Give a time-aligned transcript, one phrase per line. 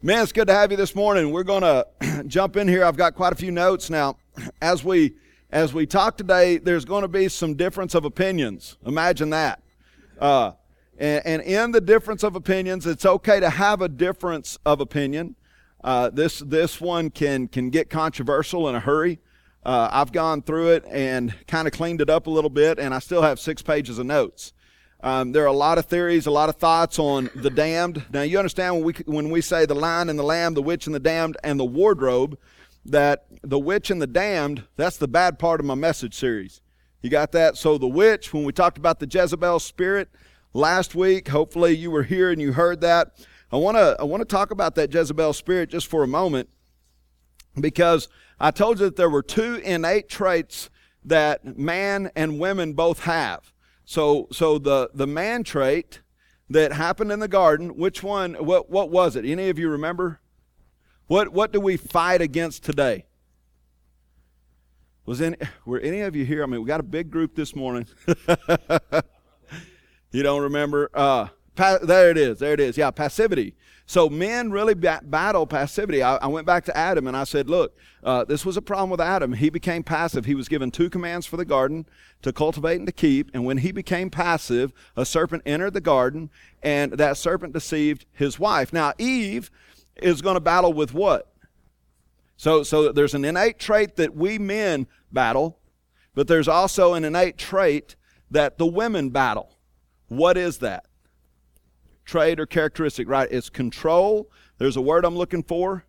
[0.00, 1.32] Man, it's good to have you this morning.
[1.32, 1.84] We're going to
[2.28, 2.84] jump in here.
[2.84, 4.16] I've got quite a few notes now.
[4.62, 5.14] As we
[5.50, 8.76] as we talk today, there's going to be some difference of opinions.
[8.86, 9.60] Imagine that.
[10.20, 10.52] Uh,
[10.98, 15.34] and, and, in the difference of opinions, it's okay to have a difference of opinion.
[15.82, 19.18] Uh, this this one can can get controversial in a hurry.
[19.66, 22.94] Uh, I've gone through it and kind of cleaned it up a little bit, and
[22.94, 24.52] I still have six pages of notes.
[25.00, 28.04] Um, there are a lot of theories, a lot of thoughts on the damned.
[28.12, 30.86] Now, you understand when we, when we say the lion and the lamb, the witch
[30.86, 32.36] and the damned, and the wardrobe,
[32.84, 36.62] that the witch and the damned, that's the bad part of my message series.
[37.00, 37.56] You got that?
[37.56, 40.08] So, the witch, when we talked about the Jezebel spirit
[40.52, 43.12] last week, hopefully you were here and you heard that.
[43.52, 46.50] I want to I want to talk about that Jezebel spirit just for a moment
[47.58, 48.08] because
[48.38, 50.70] I told you that there were two innate traits
[51.04, 53.52] that man and women both have.
[53.88, 56.02] So, so the, the man trait
[56.50, 59.24] that happened in the garden, which one, what, what was it?
[59.24, 60.20] Any of you remember?
[61.06, 63.06] What, what do we fight against today?
[65.06, 66.42] Was any, were any of you here?
[66.42, 67.86] I mean, we got a big group this morning.
[70.12, 70.90] you don't remember?
[70.92, 72.40] Uh, pa- there it is.
[72.40, 72.76] There it is.
[72.76, 73.54] Yeah, passivity.
[73.88, 76.02] So men really ba- battle passivity.
[76.02, 78.90] I, I, went back to Adam and I said, look, uh, this was a problem
[78.90, 79.32] with Adam.
[79.32, 80.26] He became passive.
[80.26, 81.86] He was given two commands for the garden
[82.20, 83.30] to cultivate and to keep.
[83.32, 86.28] And when he became passive, a serpent entered the garden
[86.62, 88.74] and that serpent deceived his wife.
[88.74, 89.50] Now, Eve
[89.96, 91.32] is going to battle with what?
[92.36, 95.60] So, so there's an innate trait that we men battle,
[96.14, 97.96] but there's also an innate trait
[98.30, 99.56] that the women battle.
[100.08, 100.87] What is that?
[102.08, 103.28] Trait or characteristic, right?
[103.30, 104.30] It's control.
[104.56, 105.84] There's a word I'm looking for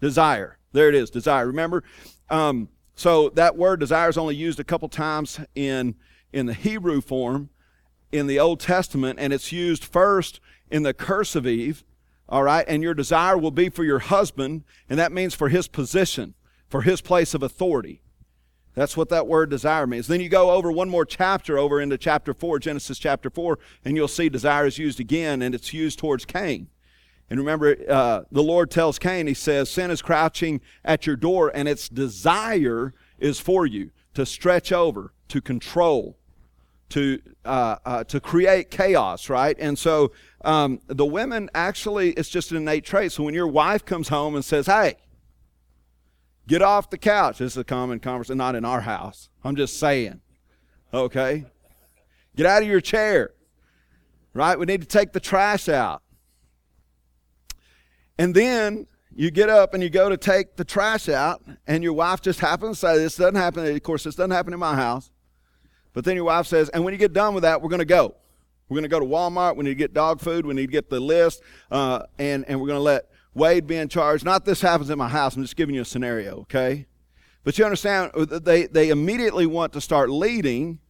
[0.00, 0.58] desire.
[0.72, 1.46] There it is, desire.
[1.46, 1.82] Remember?
[2.28, 5.94] Um, so that word desire is only used a couple times in,
[6.32, 7.48] in the Hebrew form
[8.12, 10.40] in the Old Testament, and it's used first
[10.70, 11.84] in the curse of Eve.
[12.28, 15.68] All right, and your desire will be for your husband, and that means for his
[15.68, 16.34] position,
[16.68, 18.02] for his place of authority.
[18.76, 20.06] That's what that word desire means.
[20.06, 23.96] Then you go over one more chapter over into chapter 4, Genesis chapter 4, and
[23.96, 26.68] you'll see desire is used again, and it's used towards Cain.
[27.30, 31.50] And remember, uh, the Lord tells Cain, He says, Sin is crouching at your door,
[31.54, 36.18] and its desire is for you to stretch over, to control,
[36.90, 39.56] to, uh, uh, to create chaos, right?
[39.58, 40.12] And so
[40.44, 43.10] um, the women actually, it's just an innate trait.
[43.10, 44.96] So when your wife comes home and says, Hey,
[46.48, 47.38] Get off the couch.
[47.38, 49.28] This is a common conversation, not in our house.
[49.42, 50.20] I'm just saying.
[50.94, 51.44] Okay?
[52.36, 53.30] Get out of your chair.
[54.32, 54.58] Right?
[54.58, 56.02] We need to take the trash out.
[58.18, 61.94] And then you get up and you go to take the trash out, and your
[61.94, 63.66] wife just happens to say, This doesn't happen.
[63.66, 65.10] Of course, this doesn't happen in my house.
[65.94, 67.86] But then your wife says, And when you get done with that, we're going to
[67.86, 68.14] go.
[68.68, 69.56] We're going to go to Walmart.
[69.56, 70.44] We need to get dog food.
[70.44, 71.42] We need to get the list.
[71.70, 73.06] Uh, and, and we're going to let
[73.36, 74.24] Wade being charged.
[74.24, 75.36] Not this happens in my house.
[75.36, 76.86] I'm just giving you a scenario, okay?
[77.44, 80.80] But you understand, uh, they, they immediately want to start leading.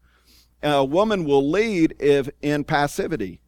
[0.63, 3.41] A woman will lead if in passivity.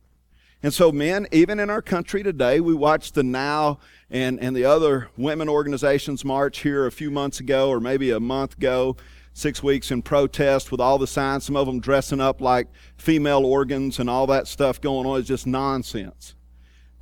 [0.65, 3.79] And so, men, even in our country today, we watched the NOW
[4.11, 8.19] and, and the other women organizations march here a few months ago, or maybe a
[8.19, 8.97] month ago,
[9.33, 12.67] six weeks in protest with all the signs, some of them dressing up like
[12.97, 15.21] female organs and all that stuff going on.
[15.21, 16.35] It's just nonsense.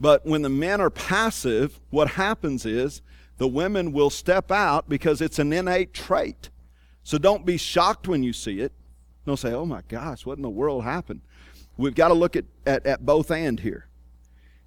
[0.01, 3.03] But when the men are passive, what happens is
[3.39, 6.51] the women will step out because it's an innate trait.
[7.03, 8.73] So don't be shocked when you see it.
[9.27, 11.21] Don't say, oh my gosh, what in the world happened?
[11.77, 13.87] We've got to look at, at, at both and here.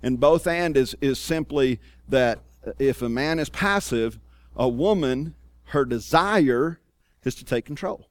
[0.01, 2.39] And both and is, is simply that
[2.77, 4.19] if a man is passive,
[4.55, 5.35] a woman,
[5.65, 6.79] her desire
[7.23, 8.07] is to take control.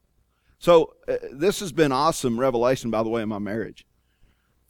[0.59, 3.85] So uh, this has been awesome revelation, by the way, in my marriage.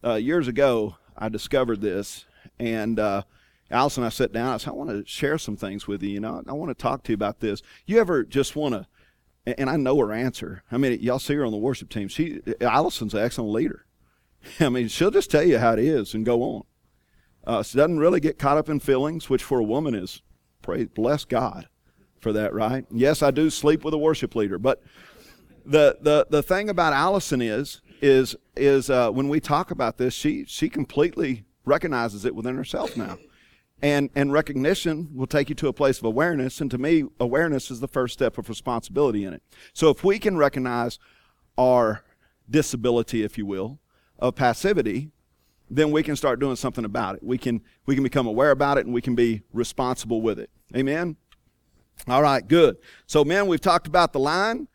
[0.04, 2.26] Uh, years ago, I discovered this,
[2.60, 3.24] and uh,
[3.72, 4.54] Allison and I sat down.
[4.54, 6.10] I said, I want to share some things with you.
[6.10, 7.62] You know, I want to talk to you about this.
[7.86, 8.88] You ever just want to,
[9.60, 10.64] and I know her answer.
[10.72, 12.08] I mean, y'all see her on the worship team.
[12.08, 13.86] She, Allison's an excellent leader.
[14.60, 16.64] I mean, she'll just tell you how it is and go on.
[17.46, 20.22] Uh, she doesn't really get caught up in feelings, which for a woman is,
[20.62, 21.68] praise, bless God
[22.20, 22.86] for that, right?
[22.92, 24.84] Yes, I do sleep with a worship leader, but
[25.66, 30.14] the the the thing about Allison is is is uh, when we talk about this,
[30.14, 33.18] she she completely recognizes it within herself now.
[33.82, 36.60] And, and recognition will take you to a place of awareness.
[36.60, 39.42] And to me, awareness is the first step of responsibility in it.
[39.74, 41.00] So if we can recognize
[41.58, 42.04] our
[42.50, 43.80] disability, if you will,
[44.18, 45.12] of passivity,
[45.70, 47.24] then we can start doing something about it.
[47.24, 50.50] We can, we can become aware about it and we can be responsible with it.
[50.76, 51.16] Amen?
[52.08, 52.78] All right, good.
[53.06, 54.68] So, men, we've talked about the line.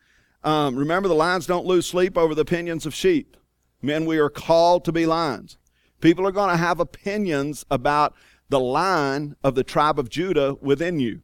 [0.43, 3.35] Um, remember, the lions don't lose sleep over the opinions of sheep.
[3.81, 5.57] Men, we are called to be lions.
[6.05, 8.13] People are going to have opinions about
[8.49, 11.21] the lion of the tribe of Judah within you.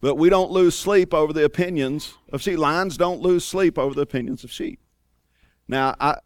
[0.00, 2.58] But we don't lose sleep over the opinions of sheep.
[2.58, 4.80] Lions don't lose sleep over the opinions of sheep.
[5.68, 6.16] Now, I,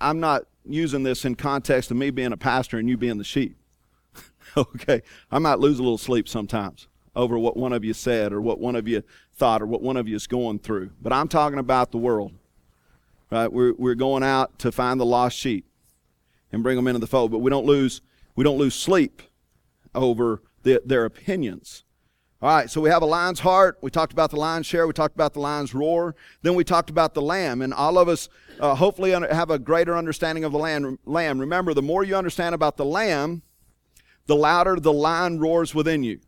[0.00, 3.22] I'm not using this in context of me being a pastor and you being the
[3.22, 3.58] sheep.
[4.56, 8.40] okay, I might lose a little sleep sometimes over what one of you said or
[8.40, 9.02] what one of you
[9.34, 10.88] thought or what one of you is going through.
[11.02, 12.32] But I'm talking about the world.
[13.30, 13.52] Right?
[13.52, 15.66] We're, we're going out to find the lost sheep
[16.52, 17.30] and bring them into the fold.
[17.30, 18.00] But we don't lose,
[18.34, 19.22] we don't lose sleep
[19.94, 21.84] over the, their opinions.
[22.42, 23.78] All right, so we have a lion's heart.
[23.80, 24.86] We talked about the lion's share.
[24.86, 26.14] We talked about the lion's roar.
[26.42, 27.62] Then we talked about the lamb.
[27.62, 28.28] And all of us
[28.60, 31.40] uh, hopefully have a greater understanding of the lamb.
[31.40, 33.42] Remember, the more you understand about the lamb,
[34.26, 36.20] the louder the lion roars within you.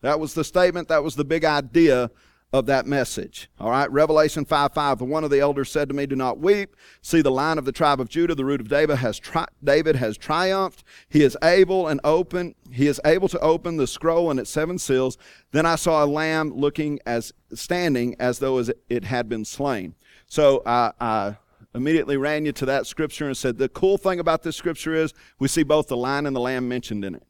[0.00, 0.88] That was the statement.
[0.88, 2.10] That was the big idea
[2.52, 3.48] of that message.
[3.58, 4.98] All right, Revelation 5 5.
[4.98, 6.76] The One of the elders said to me, Do not weep.
[7.00, 9.96] See, the lion of the tribe of Judah, the root of David, has tri- David
[9.96, 10.84] has triumphed.
[11.08, 12.54] He is able and open.
[12.70, 15.16] He is able to open the scroll and its seven seals.
[15.52, 19.94] Then I saw a lamb looking as standing as though as it had been slain.
[20.26, 21.36] So I, I
[21.74, 25.14] immediately ran you to that scripture and said, The cool thing about this scripture is
[25.38, 27.26] we see both the lion and the lamb mentioned in it.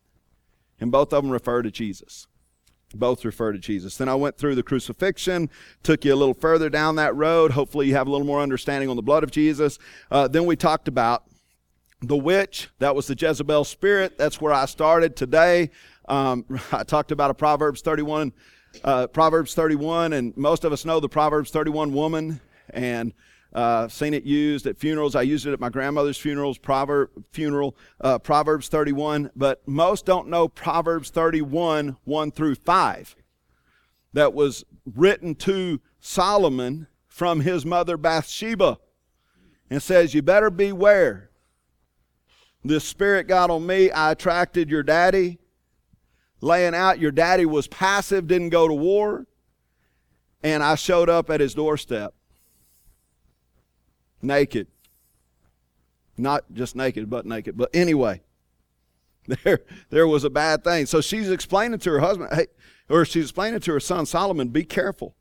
[0.80, 2.26] And both of them refer to Jesus
[2.92, 3.96] both refer to Jesus.
[3.96, 5.50] Then I went through the crucifixion,
[5.82, 7.52] took you a little further down that road.
[7.52, 9.78] Hopefully, you have a little more understanding on the blood of Jesus.
[10.10, 11.24] Uh, then we talked about
[12.00, 12.68] the witch.
[12.78, 14.18] That was the Jezebel spirit.
[14.18, 15.70] That's where I started today.
[16.08, 18.32] Um, I talked about a Proverbs 31,
[18.84, 22.40] uh, Proverbs 31, and most of us know the Proverbs 31 woman.
[22.70, 23.12] And
[23.54, 25.14] uh, seen it used at funerals.
[25.14, 29.31] I used it at my grandmother's funerals, proverb, funeral, uh, Proverbs 31.
[29.37, 33.16] But most don't know Proverbs 31, 1 through 5.
[34.14, 38.78] That was written to Solomon from his mother Bathsheba.
[39.70, 41.31] And says, You better beware.
[42.64, 43.90] This spirit got on me.
[43.90, 45.38] I attracted your daddy.
[46.40, 49.26] Laying out, your daddy was passive, didn't go to war.
[50.43, 52.14] And I showed up at his doorstep
[54.22, 54.66] naked.
[56.16, 57.56] Not just naked, but naked.
[57.56, 58.22] But anyway,
[59.44, 59.60] there,
[59.90, 60.86] there was a bad thing.
[60.86, 62.46] So she's explaining to her husband, hey,
[62.88, 65.14] or she's explaining to her son Solomon, be careful.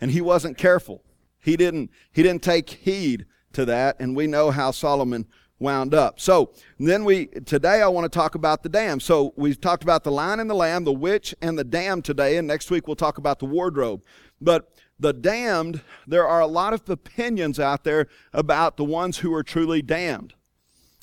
[0.00, 1.04] And he wasn't careful.
[1.38, 5.26] He didn't, he didn't take heed to that, and we know how Solomon
[5.58, 6.18] wound up.
[6.20, 9.00] So then we today I want to talk about the dam.
[9.00, 12.36] So we've talked about the lion and the lamb, the witch and the dam today,
[12.36, 14.02] and next week we'll talk about the wardrobe.
[14.40, 14.68] But
[15.02, 19.42] the damned, there are a lot of opinions out there about the ones who are
[19.42, 20.34] truly damned.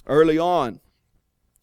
[0.07, 0.79] Early on,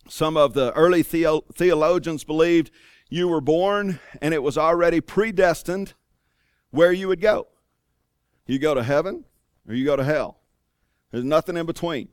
[0.08, 2.70] some of the early theo- theologians believed
[3.08, 5.94] you were born and it was already predestined
[6.70, 7.48] where you would go.
[8.46, 9.24] You go to heaven
[9.66, 10.38] or you go to hell.
[11.10, 12.08] There's nothing in between.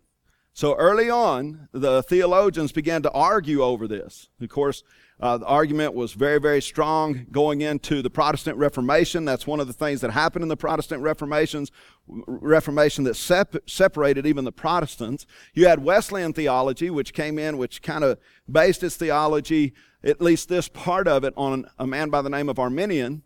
[0.56, 4.30] So early on, the theologians began to argue over this.
[4.40, 4.84] Of course,
[5.20, 9.26] uh, the argument was very, very strong going into the Protestant Reformation.
[9.26, 11.72] That's one of the things that happened in the Protestant Reformations,
[12.08, 15.26] Reformation that sep- separated even the Protestants.
[15.56, 18.20] You had Wesleyan theology, which came in, which kind of
[18.52, 19.74] based its theology,
[20.04, 23.24] at least this part of it, on a man by the name of Arminian,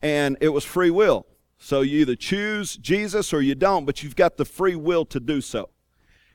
[0.00, 1.26] and it was free will.
[1.58, 5.20] So you either choose Jesus or you don't, but you've got the free will to
[5.20, 5.68] do so.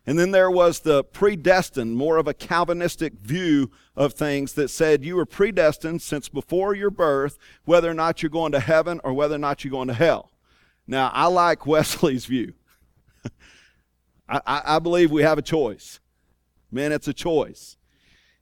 [0.07, 5.03] And then there was the predestined, more of a Calvinistic view of things that said
[5.03, 9.11] you were predestined since before your birth, whether or not you're going to heaven or
[9.13, 10.31] whether or not you're going to hell.
[10.87, 12.53] Now, I like Wesley's view.
[14.29, 15.99] I, I, believe we have a choice.
[16.71, 17.77] Man, it's a choice.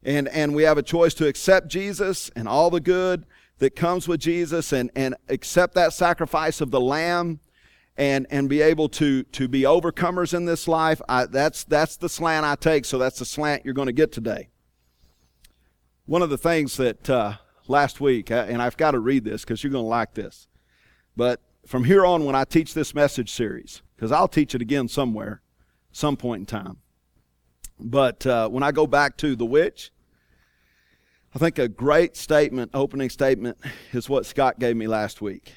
[0.04, 3.26] And, and we have a choice to accept Jesus and all the good
[3.58, 7.40] that comes with Jesus and, and accept that sacrifice of the Lamb
[7.98, 12.10] and and be able to to be overcomers in this life I, that's that's the
[12.10, 14.50] slant i take so that's the slant you're going to get today.
[16.06, 17.38] One of the things that uh,
[17.68, 20.48] last week uh, and i've got to read this because you're going to like this
[21.16, 24.88] but from here on when i teach this message series because i'll teach it again
[24.88, 25.42] somewhere
[25.92, 26.78] some point in time
[27.80, 29.92] but uh, when i go back to the witch
[31.34, 33.58] i think a great statement opening statement
[33.94, 35.54] is what scott gave me last week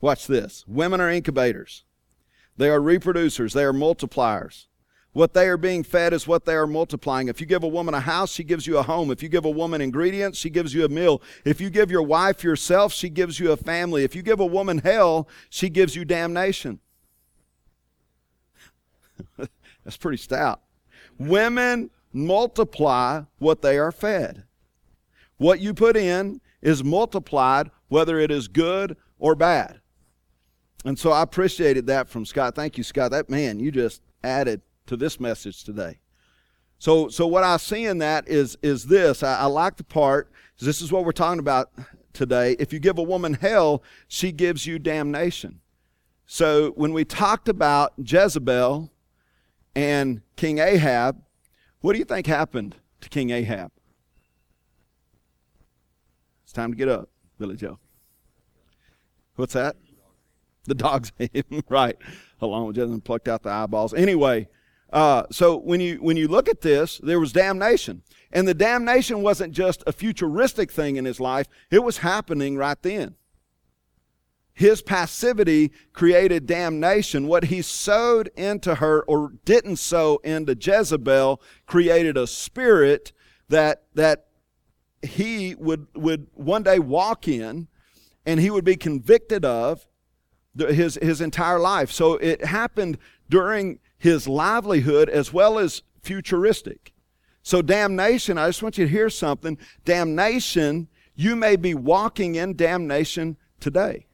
[0.00, 0.64] Watch this.
[0.66, 1.84] Women are incubators.
[2.56, 3.52] They are reproducers.
[3.52, 4.66] They are multipliers.
[5.12, 7.28] What they are being fed is what they are multiplying.
[7.28, 9.10] If you give a woman a house, she gives you a home.
[9.10, 11.22] If you give a woman ingredients, she gives you a meal.
[11.42, 14.04] If you give your wife yourself, she gives you a family.
[14.04, 16.80] If you give a woman hell, she gives you damnation.
[19.84, 20.60] That's pretty stout.
[21.18, 24.44] Women multiply what they are fed.
[25.38, 29.80] What you put in is multiplied, whether it is good or bad.
[30.86, 32.54] And so I appreciated that from Scott.
[32.54, 33.10] Thank you, Scott.
[33.10, 35.98] That man, you just added to this message today.
[36.78, 39.24] So, so what I see in that is, is this.
[39.24, 41.72] I, I like the part, this is what we're talking about
[42.12, 42.52] today.
[42.60, 45.58] If you give a woman hell, she gives you damnation.
[46.24, 48.88] So when we talked about Jezebel
[49.74, 51.20] and King Ahab,
[51.80, 53.72] what do you think happened to King Ahab?
[56.44, 57.08] It's time to get up,
[57.40, 57.80] Billy Joe.
[59.34, 59.74] What's that?
[60.68, 61.96] The dogs ate him, right?
[62.40, 63.94] Along with and plucked out the eyeballs.
[63.94, 64.48] Anyway,
[64.92, 69.22] uh, so when you when you look at this, there was damnation, and the damnation
[69.22, 73.14] wasn't just a futuristic thing in his life; it was happening right then.
[74.54, 77.26] His passivity created damnation.
[77.26, 83.12] What he sowed into her or didn't sow into Jezebel created a spirit
[83.48, 84.28] that that
[85.02, 87.68] he would would one day walk in,
[88.24, 89.86] and he would be convicted of
[90.58, 91.90] his his entire life.
[91.90, 92.98] So it happened
[93.28, 96.92] during his livelihood as well as futuristic.
[97.42, 99.56] So, damnation, I just want you to hear something.
[99.84, 104.06] Damnation, you may be walking in damnation today.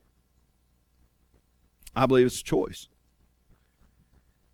[1.97, 2.89] I believe it's a choice.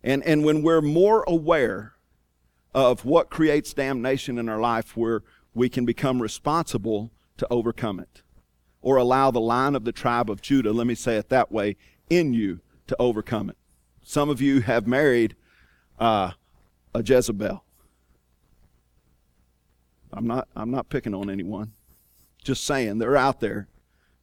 [0.01, 1.95] And, and when we're more aware
[2.73, 8.21] of what creates damnation in our life, where we can become responsible to overcome it
[8.81, 11.75] or allow the lion of the tribe of Judah, let me say it that way,
[12.09, 13.57] in you to overcome it.
[14.01, 15.35] Some of you have married
[15.99, 16.31] uh,
[16.93, 17.63] a Jezebel.
[20.11, 21.73] I'm not, I'm not picking on anyone.
[22.43, 23.67] Just saying, they're out there,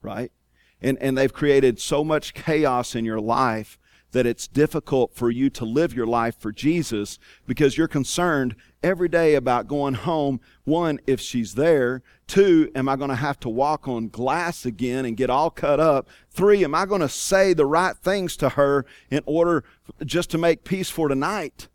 [0.02, 0.32] right?
[0.80, 3.78] And, and they've created so much chaos in your life
[4.16, 9.10] that it's difficult for you to live your life for Jesus because you're concerned every
[9.10, 10.40] day about going home.
[10.64, 12.02] One, if she's there.
[12.26, 15.80] Two, am I going to have to walk on glass again and get all cut
[15.80, 16.08] up?
[16.30, 19.64] Three, am I going to say the right things to her in order
[20.06, 21.68] just to make peace for tonight?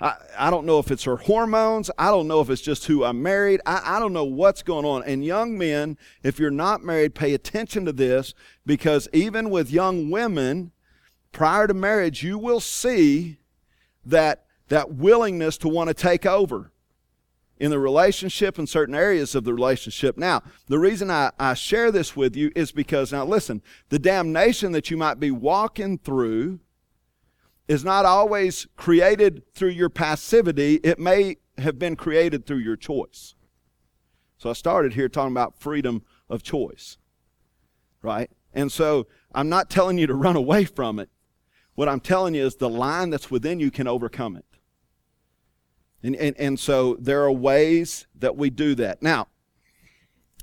[0.00, 1.90] I, I don't know if it's her hormones.
[1.98, 3.60] I don't know if it's just who I'm married.
[3.66, 5.02] I, I don't know what's going on.
[5.04, 8.32] And young men, if you're not married, pay attention to this
[8.64, 10.72] because even with young women,
[11.34, 13.36] prior to marriage, you will see
[14.06, 16.70] that, that willingness to want to take over
[17.58, 20.16] in the relationship and certain areas of the relationship.
[20.16, 24.72] Now, the reason I, I share this with you is because, now listen, the damnation
[24.72, 26.60] that you might be walking through
[27.68, 33.34] is not always created through your passivity, it may have been created through your choice.
[34.36, 36.98] So I started here talking about freedom of choice,
[38.02, 38.30] right?
[38.52, 41.08] And so I'm not telling you to run away from it.
[41.74, 44.44] What I'm telling you is the line that's within you can overcome it.
[46.02, 49.02] And, and, and so there are ways that we do that.
[49.02, 49.28] Now,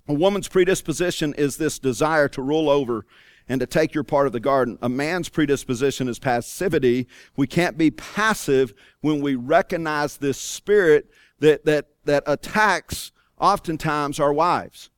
[0.07, 3.05] a woman's predisposition is this desire to rule over
[3.47, 4.77] and to take your part of the garden.
[4.81, 7.07] A man's predisposition is passivity.
[7.35, 11.09] We can't be passive when we recognize this spirit
[11.39, 14.90] that, that, that attacks oftentimes our wives.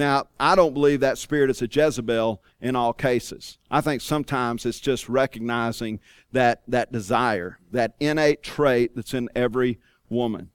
[0.00, 3.58] Now, I don't believe that spirit is a Jezebel in all cases.
[3.70, 6.00] I think sometimes it's just recognizing
[6.32, 9.78] that, that desire, that innate trait that's in every
[10.08, 10.48] woman.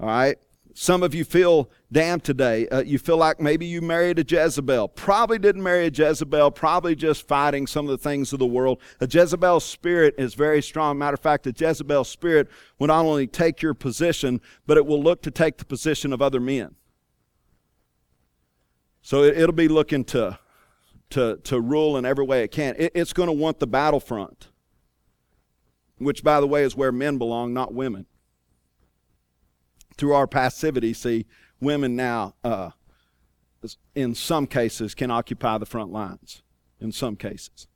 [0.00, 0.38] All right?
[0.74, 2.66] Some of you feel damned today.
[2.66, 4.88] Uh, you feel like maybe you married a Jezebel.
[4.88, 8.80] Probably didn't marry a Jezebel, probably just fighting some of the things of the world.
[9.00, 10.98] A Jezebel spirit is very strong.
[10.98, 12.48] Matter of fact, a Jezebel spirit
[12.80, 16.20] will not only take your position, but it will look to take the position of
[16.20, 16.74] other men.
[19.02, 20.38] So it, will be looking to,
[21.10, 22.74] to, to rule in every way it can.
[22.78, 24.48] It, it's going to want the battlefront,
[25.98, 28.06] which, by the way, is where men belong, not women.
[29.96, 31.26] Through our passivity, see,
[31.60, 32.70] women now, uh,
[33.94, 36.42] in some cases, can occupy the front lines.
[36.80, 37.66] In some cases.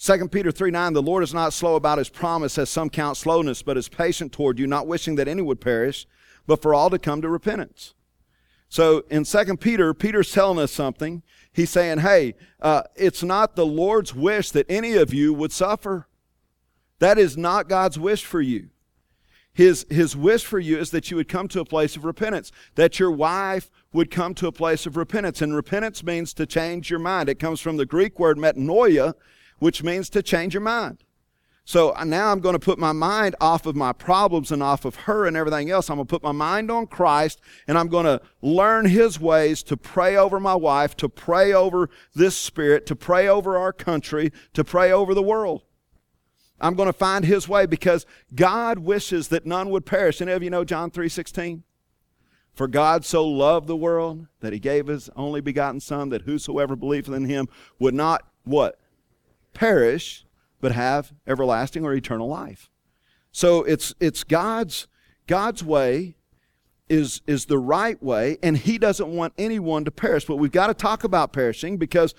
[0.00, 3.16] 2 Peter 3 9, the Lord is not slow about his promise, as some count
[3.16, 6.06] slowness, but is patient toward you, not wishing that any would perish,
[6.46, 7.94] but for all to come to repentance.
[8.68, 11.22] So in 2 Peter, Peter's telling us something.
[11.52, 16.06] He's saying, hey, uh, it's not the Lord's wish that any of you would suffer.
[16.98, 18.68] That is not God's wish for you.
[19.52, 22.52] His, his wish for you is that you would come to a place of repentance,
[22.76, 25.42] that your wife would come to a place of repentance.
[25.42, 27.28] And repentance means to change your mind.
[27.28, 29.14] It comes from the Greek word metanoia,
[29.58, 31.02] which means to change your mind.
[31.68, 34.86] So uh, now I'm going to put my mind off of my problems and off
[34.86, 35.90] of her and everything else.
[35.90, 39.62] I'm going to put my mind on Christ and I'm going to learn His ways
[39.64, 44.32] to pray over my wife, to pray over this spirit, to pray over our country,
[44.54, 45.60] to pray over the world.
[46.58, 50.22] I'm going to find His way because God wishes that none would perish.
[50.22, 51.64] Any of you know John 3:16?
[52.54, 56.76] For God so loved the world that He gave His only begotten Son, that whosoever
[56.76, 57.46] believeth in Him
[57.78, 58.80] would not what
[59.52, 60.24] perish
[60.60, 62.70] but have everlasting or eternal life.
[63.32, 64.88] So it's, it's God's,
[65.26, 66.16] God's way
[66.88, 70.24] is, is the right way, and He doesn't want anyone to perish.
[70.24, 72.14] But we've got to talk about perishing because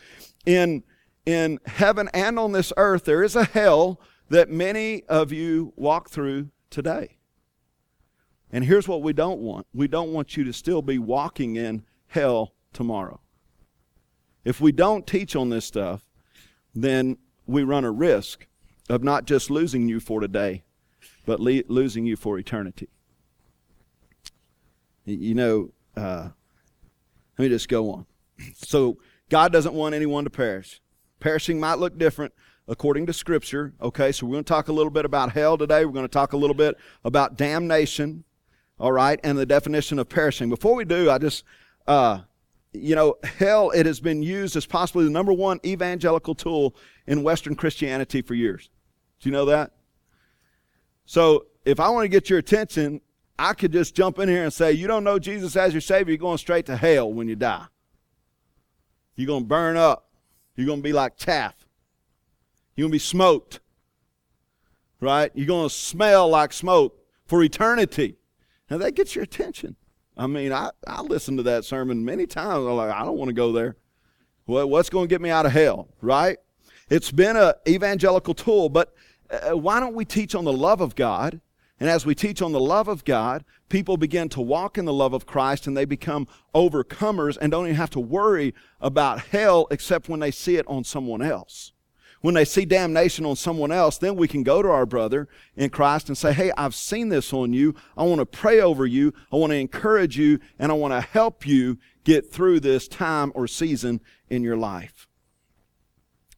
[0.46, 0.84] in,
[1.26, 6.10] in heaven and on this earth, there is a hell that many of you walk
[6.10, 7.18] through today.
[8.52, 11.86] And here's what we don't want we don't want you to still be walking in
[12.08, 13.20] hell tomorrow.
[14.44, 16.08] If we don't teach on this stuff,
[16.74, 17.18] then
[17.50, 18.48] we run a risk
[18.90, 20.64] of not just losing you for today,
[21.26, 22.90] but le- losing you for eternity.
[25.06, 26.30] You know, uh,
[27.38, 28.06] let me just go on.
[28.54, 28.98] So,
[29.30, 30.82] God doesn't want anyone to perish.
[31.20, 32.34] Perishing might look different
[32.68, 33.74] according to Scripture.
[33.82, 35.86] Okay, so we're going to talk a little bit about hell today.
[35.86, 38.24] We're going to talk a little bit about damnation,
[38.80, 40.50] all right, and the definition of perishing.
[40.50, 41.44] Before we do, I just,
[41.88, 42.22] uh,
[42.74, 46.76] you know, hell, it has been used as possibly the number one evangelical tool
[47.08, 48.70] in Western Christianity for years.
[49.20, 49.72] Do you know that?
[51.06, 53.02] So if I want to get your attention,
[53.38, 56.12] I could just jump in here and say, You don't know Jesus as your Savior,
[56.12, 57.66] you're going straight to hell when you die.
[59.16, 60.10] You're going to burn up.
[60.56, 61.56] You're going to be like chaff.
[62.76, 63.60] You're going to be smoked.
[65.02, 65.32] Right?
[65.34, 68.18] You're going to smell like smoke for eternity.
[68.70, 69.76] Now that gets your attention.
[70.20, 72.68] I mean, I, I listened to that sermon many times.
[72.68, 73.78] I'm like, I don't want to go there.
[74.48, 76.38] Well, what's going to get me out of hell, right?
[76.90, 78.94] It's been an evangelical tool, but
[79.30, 81.40] uh, why don't we teach on the love of God?
[81.80, 84.92] And as we teach on the love of God, people begin to walk in the
[84.92, 89.68] love of Christ and they become overcomers and don't even have to worry about hell
[89.72, 91.72] except when they see it on someone else
[92.22, 95.70] when they see damnation on someone else, then we can go to our brother in
[95.70, 97.76] Christ and say, Hey, I've seen this on you.
[97.96, 99.14] I want to pray over you.
[99.32, 103.32] I want to encourage you and I want to help you get through this time
[103.36, 105.08] or season in your life.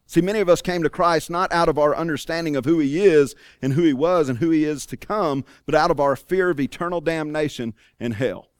[0.06, 3.04] See, many of us came to Christ not out of our understanding of who He
[3.04, 6.16] is and who He was and who He is to come, but out of our
[6.16, 8.50] fear of eternal damnation and hell.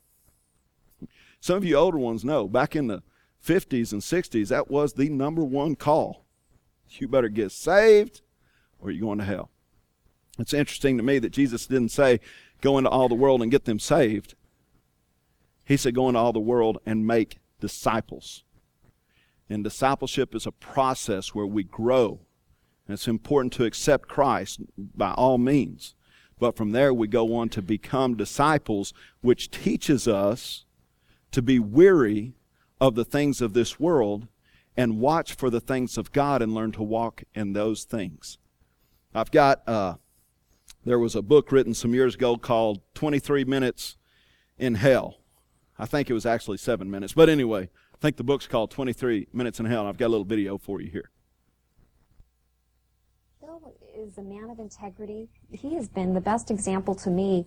[1.41, 3.03] Some of you older ones know back in the
[3.45, 6.25] 50s and 60s, that was the number one call
[7.01, 8.23] you better get saved
[8.79, 9.51] or you're going to hell.
[10.39, 12.21] It's interesting to me that Jesus didn't say,
[12.61, 14.35] go into all the world and get them saved.
[15.65, 18.45] He said, go into all the world and make disciples.
[19.49, 22.21] And discipleship is a process where we grow.
[22.87, 25.95] And it's important to accept Christ by all means.
[26.39, 30.65] But from there, we go on to become disciples, which teaches us
[31.31, 32.33] to be weary
[32.81, 34.27] of the things of this world
[34.77, 38.39] and watch for the things of God and learn to walk in those things.
[39.15, 39.97] I've got, uh,
[40.85, 43.97] there was a book written some years ago called 23 Minutes
[44.59, 45.19] in Hell.
[45.79, 47.13] I think it was actually seven minutes.
[47.13, 50.09] But anyway, I think the book's called 23 Minutes in Hell, and I've got a
[50.09, 51.11] little video for you here.
[53.41, 55.29] Bill is a man of integrity.
[55.51, 57.47] He has been the best example to me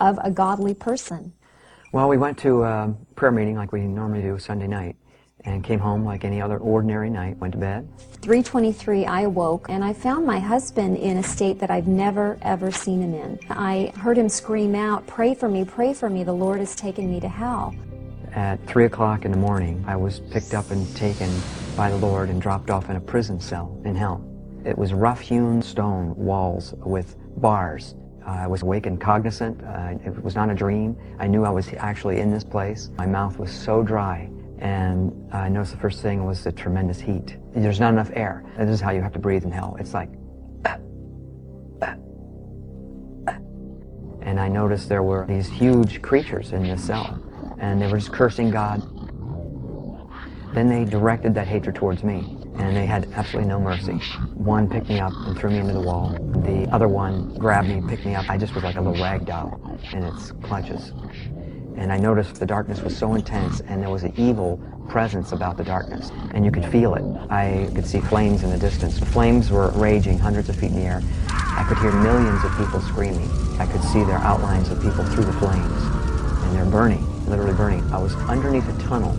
[0.00, 1.32] of a godly person.
[1.92, 4.96] Well, we went to a prayer meeting like we normally do Sunday night
[5.46, 7.88] and came home like any other ordinary night, went to bed.
[8.22, 12.70] 323, I awoke and I found my husband in a state that I've never ever
[12.70, 13.38] seen him in.
[13.50, 17.10] I heard him scream out, Pray for me, pray for me, the Lord has taken
[17.10, 17.74] me to hell.
[18.32, 21.30] At 3 o'clock in the morning, I was picked up and taken
[21.76, 24.24] by the Lord and dropped off in a prison cell in hell.
[24.64, 27.94] It was rough hewn stone walls with bars.
[28.26, 29.62] Uh, I was awake and cognizant.
[29.62, 30.96] Uh, it was not a dream.
[31.20, 32.90] I knew I was actually in this place.
[32.98, 37.36] My mouth was so dry and I noticed the first thing was the tremendous heat.
[37.54, 38.44] There's not enough air.
[38.58, 39.76] This is how you have to breathe in hell.
[39.78, 40.10] It's like,
[44.22, 47.22] and I noticed there were these huge creatures in this cell,
[47.58, 48.82] and they were just cursing God.
[50.52, 53.92] Then they directed that hatred towards me, and they had absolutely no mercy.
[54.34, 56.16] One picked me up and threw me into the wall.
[56.44, 58.28] The other one grabbed me, picked me up.
[58.30, 59.60] I just was like a little rag doll
[59.92, 60.92] in its clutches
[61.76, 65.56] and I noticed the darkness was so intense and there was an evil presence about
[65.56, 67.04] the darkness and you could feel it.
[67.30, 68.98] I could see flames in the distance.
[68.98, 71.02] Flames were raging hundreds of feet in the air.
[71.28, 73.30] I could hear millions of people screaming.
[73.58, 75.82] I could see their outlines of people through the flames
[76.44, 77.82] and they're burning, literally burning.
[77.92, 79.12] I was underneath a tunnel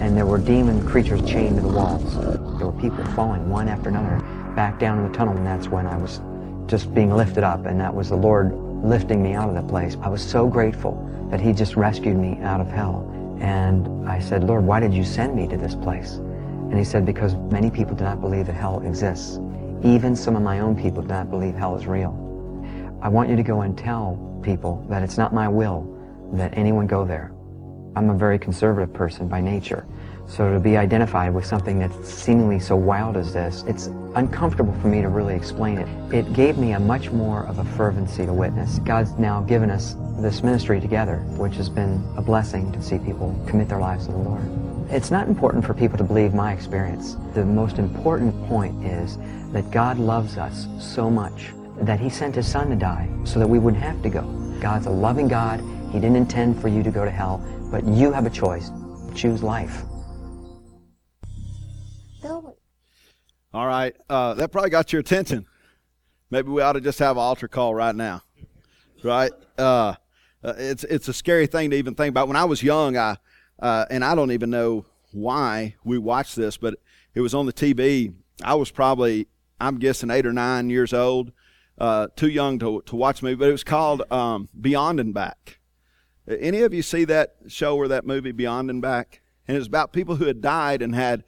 [0.00, 2.14] and there were demon creatures chained to the walls.
[2.58, 4.20] There were people falling one after another
[4.54, 6.20] back down in the tunnel and that's when I was
[6.66, 9.96] just being lifted up and that was the Lord lifting me out of that place.
[10.02, 13.08] I was so grateful that he just rescued me out of hell.
[13.40, 16.14] And I said, Lord, why did you send me to this place?
[16.14, 19.38] And he said, because many people do not believe that hell exists.
[19.84, 22.12] Even some of my own people do not believe hell is real.
[23.02, 25.88] I want you to go and tell people that it's not my will
[26.34, 27.32] that anyone go there.
[27.94, 29.86] I'm a very conservative person by nature.
[30.32, 34.88] So to be identified with something that's seemingly so wild as this, it's uncomfortable for
[34.88, 35.86] me to really explain it.
[36.10, 38.78] It gave me a much more of a fervency to witness.
[38.78, 43.38] God's now given us this ministry together, which has been a blessing to see people
[43.46, 44.42] commit their lives to the Lord.
[44.90, 47.18] It's not important for people to believe my experience.
[47.34, 49.18] The most important point is
[49.52, 53.46] that God loves us so much that he sent his son to die so that
[53.46, 54.22] we wouldn't have to go.
[54.62, 55.60] God's a loving God.
[55.90, 58.70] He didn't intend for you to go to hell, but you have a choice.
[59.14, 59.82] Choose life.
[63.54, 63.94] All right.
[64.08, 65.46] Uh, that probably got your attention.
[66.30, 68.22] Maybe we ought to just have an altar call right now.
[69.04, 69.32] Right?
[69.58, 69.94] Uh,
[70.42, 72.28] uh, it's it's a scary thing to even think about.
[72.28, 73.16] When I was young, I
[73.58, 76.74] uh, and I don't even know why we watched this, but
[77.14, 78.14] it was on the TV.
[78.42, 79.28] I was probably
[79.60, 81.32] I'm guessing eight or nine years old,
[81.78, 85.12] uh, too young to to watch the movie, but it was called um, Beyond and
[85.12, 85.58] Back.
[86.26, 89.20] Any of you see that show or that movie Beyond and Back?
[89.46, 91.24] And it's about people who had died and had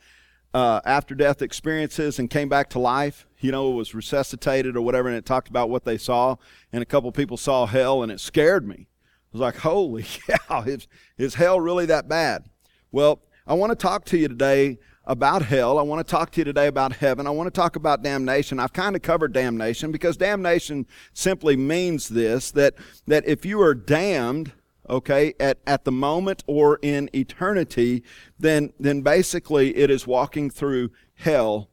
[0.54, 3.26] uh, after death experiences and came back to life.
[3.40, 6.36] You know, was resuscitated or whatever, and it talked about what they saw.
[6.72, 8.86] And a couple people saw hell, and it scared me.
[8.86, 10.04] I was like, holy
[10.48, 10.86] cow, is,
[11.18, 12.48] is hell really that bad?
[12.90, 15.78] Well, I want to talk to you today about hell.
[15.78, 17.26] I want to talk to you today about heaven.
[17.26, 18.58] I want to talk about damnation.
[18.58, 22.74] I've kind of covered damnation because damnation simply means this that,
[23.06, 24.52] that if you are damned,
[24.88, 28.02] okay, at, at the moment or in eternity,
[28.38, 31.70] then, then basically it is walking through hell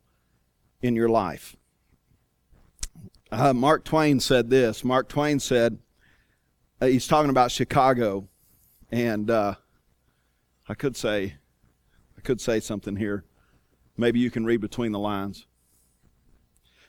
[0.82, 1.56] in your life.
[3.32, 4.84] Uh, Mark Twain said this.
[4.84, 5.80] Mark Twain said,
[6.82, 8.28] uh, he's talking about Chicago,
[8.92, 9.56] and uh,
[10.68, 11.36] I could say,
[12.18, 13.24] I could say something here.
[13.98, 15.46] Maybe you can read between the lines.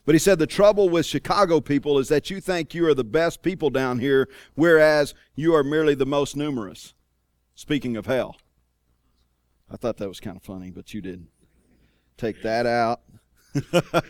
[0.05, 3.05] But he said the trouble with Chicago people is that you think you are the
[3.05, 6.95] best people down here, whereas you are merely the most numerous.
[7.55, 8.37] Speaking of hell.
[9.71, 11.29] I thought that was kind of funny, but you didn't.
[12.17, 13.01] Take that out.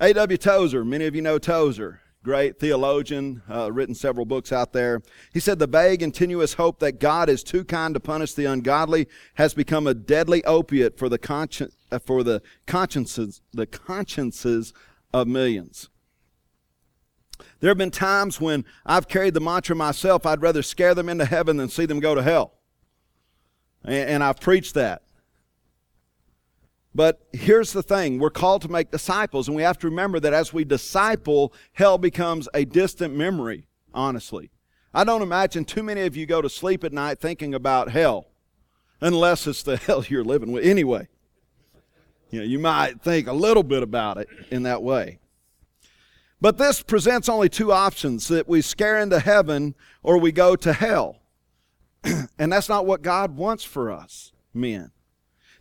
[0.00, 0.36] A.W.
[0.36, 5.02] Tozer, many of you know Tozer, great theologian, uh, written several books out there.
[5.32, 8.46] He said the vague and tenuous hope that God is too kind to punish the
[8.46, 14.72] ungodly has become a deadly opiate for the conscience uh, for the consciences the consciences
[15.12, 15.88] of millions.
[17.60, 21.24] There have been times when I've carried the mantra myself, I'd rather scare them into
[21.24, 22.54] heaven than see them go to hell.
[23.84, 25.02] And, and I've preached that.
[26.94, 30.34] But here's the thing we're called to make disciples, and we have to remember that
[30.34, 34.50] as we disciple, hell becomes a distant memory, honestly.
[34.92, 38.26] I don't imagine too many of you go to sleep at night thinking about hell,
[39.00, 40.64] unless it's the hell you're living with.
[40.64, 41.08] Anyway,
[42.30, 45.18] you know, you might think a little bit about it in that way.
[46.42, 50.72] But this presents only two options that we scare into heaven or we go to
[50.72, 51.20] hell.
[52.38, 54.90] and that's not what God wants for us, men.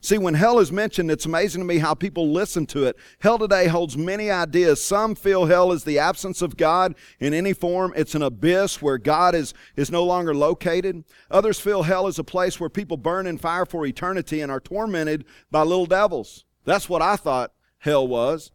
[0.03, 2.97] See, when hell is mentioned, it's amazing to me how people listen to it.
[3.19, 4.83] Hell today holds many ideas.
[4.83, 7.93] Some feel hell is the absence of God in any form.
[7.95, 11.03] It's an abyss where God is, is no longer located.
[11.29, 14.59] Others feel hell is a place where people burn in fire for eternity and are
[14.59, 16.45] tormented by little devils.
[16.65, 18.51] That's what I thought hell was.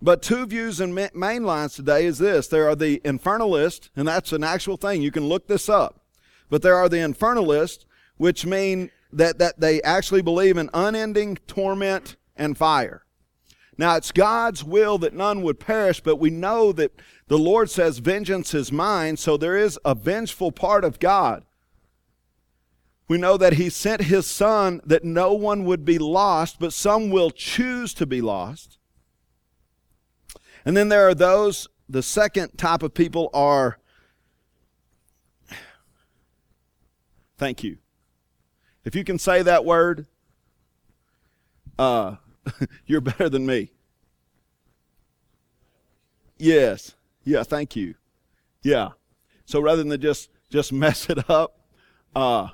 [0.00, 2.48] But two views and main lines today is this.
[2.48, 5.02] There are the infernalists, and that's an actual thing.
[5.02, 6.00] You can look this up.
[6.48, 7.84] But there are the infernalists,
[8.16, 13.04] which mean that, that they actually believe in unending torment and fire.
[13.78, 16.92] Now, it's God's will that none would perish, but we know that
[17.28, 21.44] the Lord says, Vengeance is mine, so there is a vengeful part of God.
[23.08, 27.10] We know that He sent His Son that no one would be lost, but some
[27.10, 28.78] will choose to be lost.
[30.64, 33.78] And then there are those, the second type of people are,
[37.36, 37.78] thank you.
[38.86, 40.06] If you can say that word,
[41.76, 42.14] uh,
[42.86, 43.72] you're better than me.
[46.38, 46.94] Yes.
[47.24, 47.96] Yeah, thank you.
[48.62, 48.90] Yeah.
[49.44, 51.58] So rather than just just mess it up,
[52.14, 52.48] uh,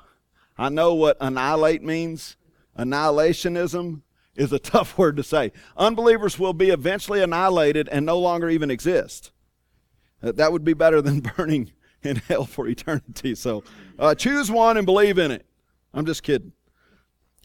[0.57, 2.35] I know what annihilate means.
[2.77, 4.01] Annihilationism
[4.35, 5.51] is a tough word to say.
[5.77, 9.31] Unbelievers will be eventually annihilated and no longer even exist.
[10.21, 13.35] That would be better than burning in hell for eternity.
[13.35, 13.63] So
[13.99, 15.45] uh, choose one and believe in it.
[15.93, 16.53] I'm just kidding.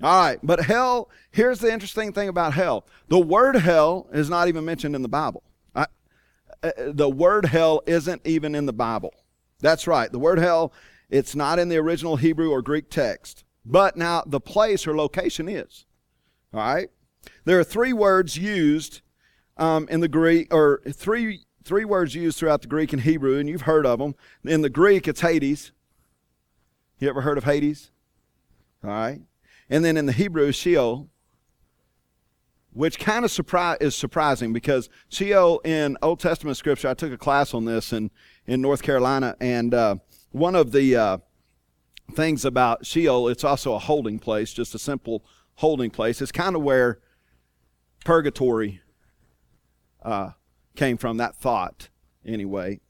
[0.00, 2.86] All right, but hell, here's the interesting thing about hell.
[3.08, 5.42] The word hell is not even mentioned in the Bible.
[5.74, 5.86] I,
[6.62, 9.12] uh, the word hell isn't even in the Bible.
[9.60, 10.10] That's right.
[10.10, 10.72] The word hell,
[11.10, 13.44] it's not in the original Hebrew or Greek text.
[13.64, 15.84] But now the place or location is.
[16.54, 16.90] All right?
[17.44, 19.00] There are three words used
[19.56, 23.48] um, in the Greek, or three, three words used throughout the Greek and Hebrew, and
[23.48, 24.14] you've heard of them.
[24.44, 25.72] In the Greek, it's Hades.
[26.98, 27.90] You ever heard of Hades?
[28.84, 29.20] All right.
[29.70, 31.08] And then in the Hebrew, Sheol,
[32.72, 37.18] which kind of surpri- is surprising because Sheol in Old Testament scripture, I took a
[37.18, 38.10] class on this in,
[38.46, 39.96] in North Carolina, and uh,
[40.30, 41.18] one of the uh,
[42.12, 45.24] things about Sheol, it's also a holding place, just a simple
[45.56, 46.22] holding place.
[46.22, 47.00] It's kind of where
[48.04, 48.80] purgatory
[50.02, 50.30] uh,
[50.76, 51.88] came from, that thought,
[52.24, 52.80] anyway.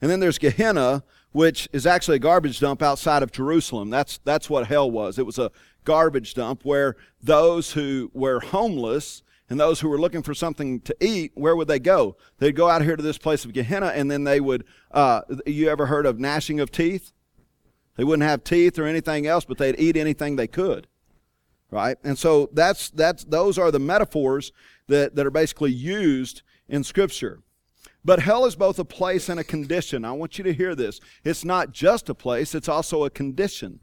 [0.00, 1.02] And then there's Gehenna,
[1.34, 3.90] which is actually a garbage dump outside of Jerusalem.
[3.90, 5.18] That's, that's what hell was.
[5.18, 5.50] It was a
[5.82, 10.96] garbage dump where those who were homeless and those who were looking for something to
[11.00, 12.16] eat, where would they go?
[12.38, 14.64] They'd go out here to this place of Gehenna, and then they would.
[14.92, 17.10] Uh, you ever heard of gnashing of teeth?
[17.96, 20.86] They wouldn't have teeth or anything else, but they'd eat anything they could,
[21.68, 21.96] right?
[22.04, 24.52] And so that's that's those are the metaphors
[24.86, 27.40] that that are basically used in Scripture.
[28.04, 30.04] But hell is both a place and a condition.
[30.04, 31.00] I want you to hear this.
[31.24, 33.80] It's not just a place; it's also a condition.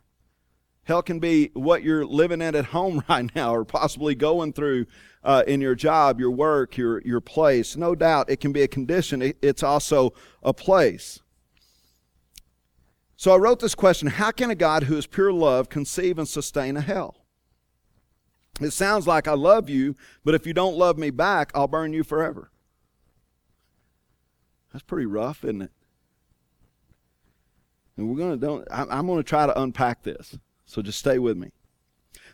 [0.83, 4.85] Hell can be what you're living in at home right now, or possibly going through
[5.23, 7.75] uh, in your job, your work, your, your place.
[7.77, 11.19] No doubt it can be a condition, it's also a place.
[13.15, 16.27] So I wrote this question How can a God who is pure love conceive and
[16.27, 17.17] sustain a hell?
[18.59, 21.93] It sounds like I love you, but if you don't love me back, I'll burn
[21.93, 22.51] you forever.
[24.71, 25.71] That's pretty rough, isn't it?
[27.97, 30.37] And we're going to don't I'm going to try to unpack this.
[30.65, 31.51] So just stay with me.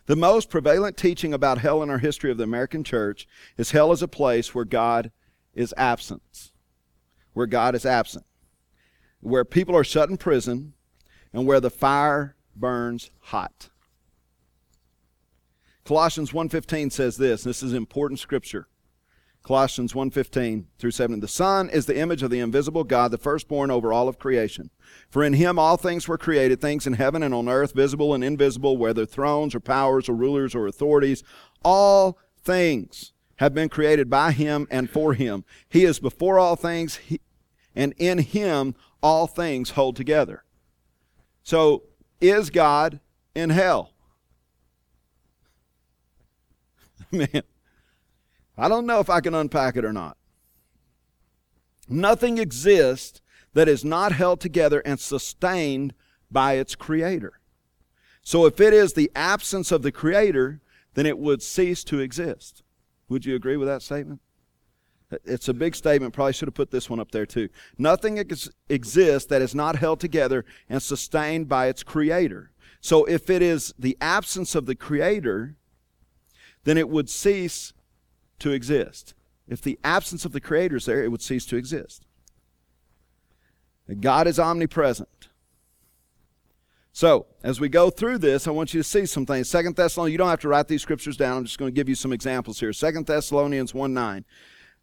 [0.06, 3.92] The most prevalent teaching about hell in our history of the American church is hell
[3.92, 5.12] is a place where God
[5.54, 6.52] is absent.
[7.34, 8.26] Where God is absent.
[9.20, 10.74] Where people are shut in prison
[11.34, 13.70] and where the fire burns hot.
[15.84, 18.68] Colossians 1:15 says this, this is important scripture.
[19.48, 21.22] Colossians 1:15 through 7.
[21.22, 24.72] The Son is the image of the invisible God, the firstborn over all of creation.
[25.10, 28.26] For in him all things were created, things in heaven and on earth, visible and
[28.26, 31.24] invisible, whether thrones or powers or rulers or authorities,
[31.64, 35.46] all things have been created by him and for him.
[35.70, 37.00] He is before all things,
[37.74, 40.44] and in him all things hold together.
[41.44, 41.84] So,
[42.20, 43.00] is God
[43.34, 43.94] in hell?
[47.12, 47.44] Man,
[48.58, 50.18] I don't know if I can unpack it or not.
[51.88, 53.22] Nothing exists
[53.54, 55.94] that is not held together and sustained
[56.30, 57.40] by its creator.
[58.22, 60.60] So if it is the absence of the creator,
[60.96, 62.64] then it would cease to exist.
[63.08, 64.20] Would you agree with that statement?
[65.24, 66.14] It's a big statement.
[66.14, 67.48] Probably should have put this one up there too.
[67.78, 72.52] Nothing ex- exists that is not held together and sustained by its creator.
[72.82, 75.56] So if it is the absence of the creator,
[76.66, 77.72] then it would cease
[78.40, 79.14] to exist.
[79.48, 82.06] If the absence of the creator is there, it would cease to exist.
[84.02, 85.30] God is omnipresent.
[86.92, 89.48] So, as we go through this, I want you to see some things.
[89.48, 91.38] Second Thessalonians, you don't have to write these scriptures down.
[91.38, 92.74] I'm just going to give you some examples here.
[92.74, 94.26] Second Thessalonians 1 9.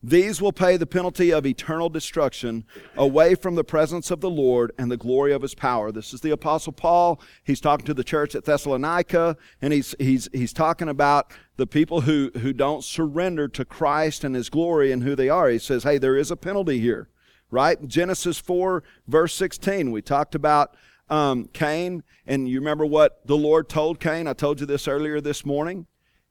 [0.07, 2.65] These will pay the penalty of eternal destruction
[2.95, 5.91] away from the presence of the Lord and the glory of his power.
[5.91, 7.23] This is the Apostle Paul.
[7.43, 12.03] He's talking to the church at Thessalonica, and he's, he's, he's talking about the people
[12.03, 15.49] who, who don't surrender to Christ and his glory and who they are.
[15.49, 17.09] He says, hey, there is a penalty here,
[17.51, 17.89] right?
[17.89, 20.77] Genesis 4, verse 16, we talked about
[21.09, 24.27] um, Cain, and you remember what the Lord told Cain?
[24.27, 25.87] I told you this earlier this morning.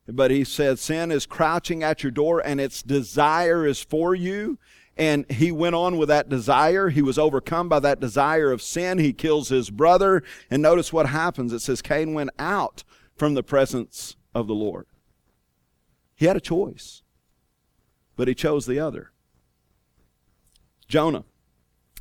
[0.07, 4.57] But he said, Sin is crouching at your door and its desire is for you.
[4.95, 6.89] And he went on with that desire.
[6.89, 8.99] He was overcome by that desire of sin.
[8.99, 10.21] He kills his brother.
[10.51, 11.51] And notice what happens.
[11.51, 12.83] It says Cain went out
[13.15, 14.85] from the presence of the Lord.
[16.15, 17.01] He had a choice,
[18.15, 19.11] but he chose the other.
[20.87, 21.23] Jonah,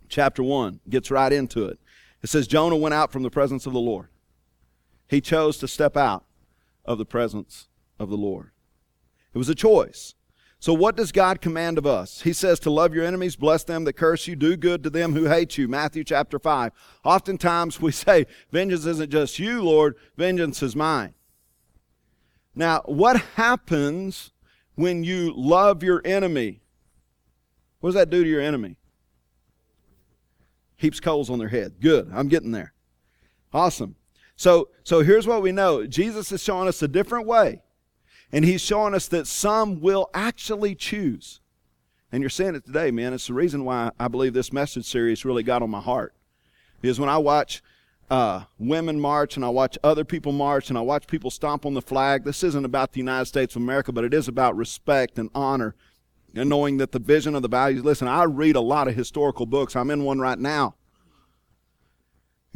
[0.08, 1.78] chapter 1, gets right into it.
[2.22, 4.08] It says, Jonah went out from the presence of the Lord.
[5.08, 6.24] He chose to step out
[6.84, 7.68] of the presence
[8.02, 8.50] of the Lord.
[9.34, 10.14] It was a choice.
[10.62, 12.22] So, what does God command of us?
[12.22, 15.12] He says to love your enemies, bless them that curse you, do good to them
[15.12, 15.66] who hate you.
[15.66, 16.72] Matthew chapter 5.
[17.04, 21.14] Oftentimes we say, Vengeance isn't just you, Lord, vengeance is mine.
[22.54, 24.30] Now, what happens
[24.76, 26.60] when you love your enemy?
[27.80, 28.76] What does that do to your enemy?
[30.76, 31.80] Heaps coals on their head.
[31.80, 32.10] Good.
[32.14, 32.72] I'm getting there.
[33.52, 33.96] Awesome.
[34.36, 37.61] So, so here's what we know Jesus is showing us a different way
[38.32, 41.40] and he's showing us that some will actually choose.
[42.10, 43.12] And you're seeing it today, man.
[43.12, 46.14] It's the reason why I believe this message series really got on my heart.
[46.80, 47.62] Because when I watch
[48.10, 51.74] uh, women march and I watch other people march and I watch people stomp on
[51.74, 55.18] the flag, this isn't about the United States of America, but it is about respect
[55.18, 55.74] and honor
[56.34, 57.84] and knowing that the vision of the values.
[57.84, 59.76] Listen, I read a lot of historical books.
[59.76, 60.74] I'm in one right now.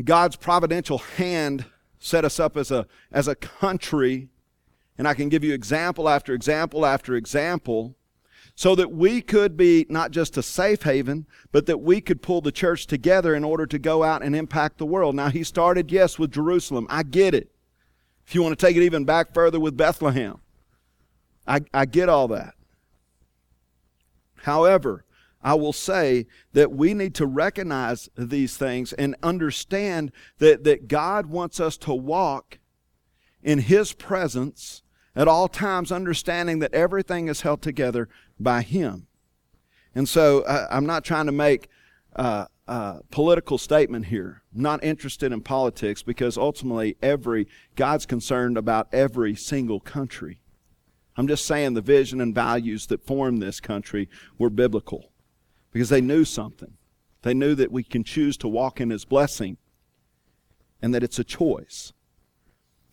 [0.02, 1.64] God's providential hand
[1.98, 4.28] set us up as a, as a country,
[4.98, 7.96] and I can give you example after example after example,
[8.54, 12.40] so that we could be not just a safe haven, but that we could pull
[12.40, 15.14] the church together in order to go out and impact the world.
[15.14, 16.86] Now, he started, yes, with Jerusalem.
[16.88, 17.50] I get it.
[18.26, 20.40] If you want to take it even back further with Bethlehem,
[21.46, 22.54] I, I get all that.
[24.42, 25.04] However,
[25.42, 31.26] I will say that we need to recognize these things and understand that, that God
[31.26, 32.58] wants us to walk
[33.42, 34.82] in His presence
[35.16, 39.06] at all times, understanding that everything is held together by Him.
[39.94, 41.68] And so uh, I'm not trying to make
[42.14, 44.42] uh, a political statement here.
[44.54, 50.40] I'm not interested in politics because ultimately every God's concerned about every single country.
[51.16, 55.12] I'm just saying the vision and values that formed this country were biblical
[55.72, 56.74] because they knew something.
[57.22, 59.56] They knew that we can choose to walk in his blessing
[60.82, 61.92] and that it's a choice.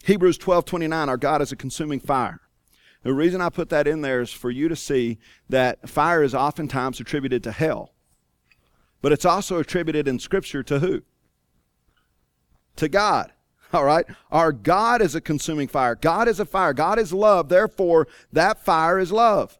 [0.03, 2.41] Hebrews 12:29 our God is a consuming fire.
[3.03, 5.17] The reason I put that in there is for you to see
[5.49, 7.93] that fire is oftentimes attributed to hell.
[9.01, 11.03] But it's also attributed in scripture to who?
[12.77, 13.31] To God.
[13.73, 14.05] All right?
[14.31, 15.95] Our God is a consuming fire.
[15.95, 16.73] God is a fire.
[16.73, 17.49] God is love.
[17.49, 19.57] Therefore, that fire is love.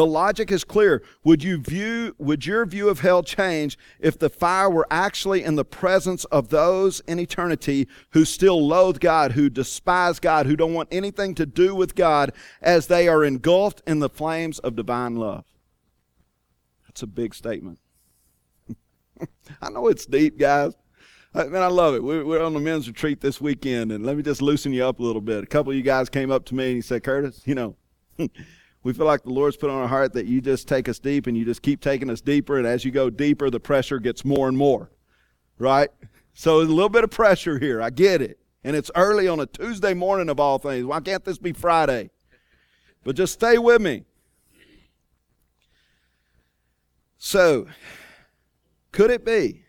[0.00, 1.02] The logic is clear.
[1.24, 5.56] Would you view would your view of hell change if the fire were actually in
[5.56, 10.72] the presence of those in eternity who still loathe God, who despise God, who don't
[10.72, 12.32] want anything to do with God
[12.62, 15.44] as they are engulfed in the flames of divine love?
[16.86, 17.78] That's a big statement.
[19.60, 20.72] I know it's deep, guys.
[21.34, 22.02] I, man, I love it.
[22.02, 25.02] We're, on the men's retreat this weekend, and let me just loosen you up a
[25.02, 25.44] little bit.
[25.44, 27.76] A couple of you guys came up to me and he said, Curtis, you know,
[28.82, 31.26] we feel like the Lord's put on our heart that you just take us deep
[31.26, 32.56] and you just keep taking us deeper.
[32.56, 34.90] And as you go deeper, the pressure gets more and more.
[35.58, 35.90] Right?
[36.32, 37.82] So a little bit of pressure here.
[37.82, 38.38] I get it.
[38.64, 40.86] And it's early on a Tuesday morning of all things.
[40.86, 42.10] Why can't this be Friday?
[43.04, 44.04] But just stay with me.
[47.18, 47.66] So,
[48.92, 49.64] could it be?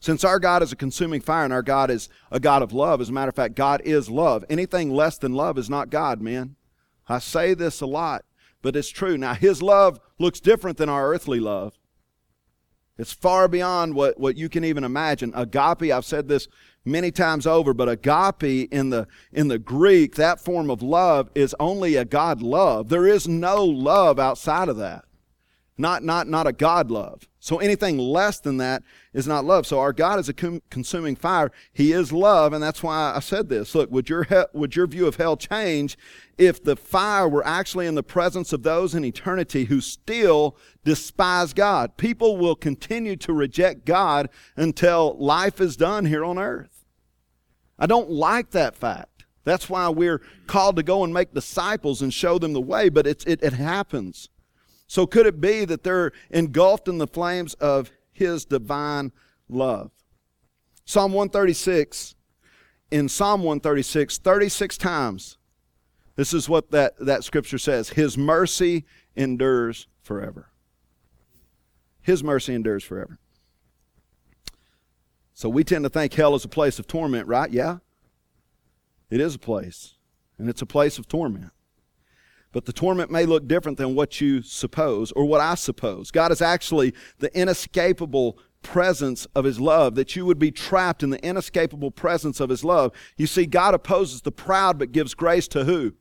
[0.00, 3.02] Since our God is a consuming fire and our God is a God of love,
[3.02, 4.46] as a matter of fact, God is love.
[4.48, 6.56] Anything less than love is not God, man.
[7.06, 8.24] I say this a lot
[8.62, 9.16] but it's true.
[9.16, 11.78] Now, His love looks different than our earthly love.
[12.98, 15.32] It's far beyond what, what you can even imagine.
[15.34, 16.48] Agape, I've said this
[16.84, 21.56] many times over, but agape in the, in the Greek, that form of love is
[21.58, 22.90] only a God love.
[22.90, 25.06] There is no love outside of that.
[25.78, 27.26] Not, not, not a God love.
[27.38, 29.66] So anything less than that is not love.
[29.66, 31.50] So our God is a consuming fire.
[31.72, 33.74] He is love, and that's why I said this.
[33.74, 35.98] Look, would your he- would your view of hell change
[36.38, 41.52] if the fire were actually in the presence of those in eternity who still despise
[41.52, 41.96] God?
[41.96, 46.84] People will continue to reject God until life is done here on earth.
[47.78, 49.24] I don't like that fact.
[49.42, 53.06] That's why we're called to go and make disciples and show them the way, but
[53.06, 54.28] it, it happens.
[54.86, 59.10] So could it be that they're engulfed in the flames of his divine
[59.48, 59.90] love?
[60.84, 62.14] Psalm 136,
[62.90, 65.38] in Psalm 136, 36 times,
[66.16, 68.84] this is what that, that scripture says His mercy
[69.16, 70.50] endures forever.
[72.02, 73.18] His mercy endures forever.
[75.32, 77.50] So we tend to think hell is a place of torment, right?
[77.50, 77.78] Yeah.
[79.08, 79.94] It is a place,
[80.38, 81.52] and it's a place of torment.
[82.52, 86.10] But the torment may look different than what you suppose or what I suppose.
[86.10, 91.10] God is actually the inescapable presence of His love, that you would be trapped in
[91.10, 92.92] the inescapable presence of His love.
[93.16, 95.94] You see, God opposes the proud but gives grace to who?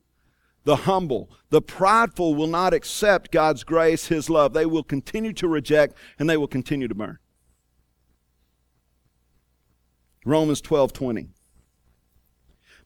[0.64, 1.30] The humble.
[1.52, 4.54] The prideful will not accept God's grace, His love.
[4.54, 7.20] They will continue to reject and they will continue to burn.
[10.26, 11.30] Romans 12 20.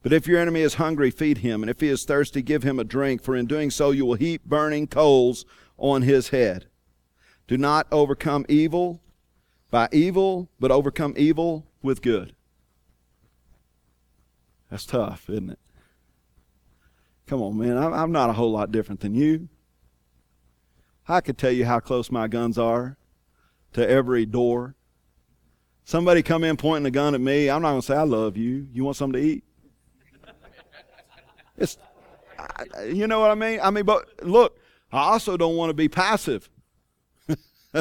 [0.03, 2.77] But if your enemy is hungry, feed him, and if he is thirsty, give him
[2.77, 5.45] a drink, for in doing so you will heap burning coals
[5.77, 6.65] on his head.
[7.47, 9.01] Do not overcome evil
[9.71, 12.35] by evil, but overcome evil with good.
[14.69, 15.59] That's tough, isn't it?
[17.25, 17.77] Come on, man.
[17.77, 19.47] I'm not a whole lot different than you.
[21.07, 22.97] I could tell you how close my guns are
[23.71, 24.75] to every door.
[25.85, 28.35] Somebody come in pointing a gun at me, I'm not going to say, I love
[28.35, 28.67] you.
[28.73, 29.43] You want something to eat?
[31.57, 31.77] It's,
[32.87, 33.59] you know what I mean?
[33.61, 34.59] I mean, but look,
[34.91, 36.49] I also don't want to be passive.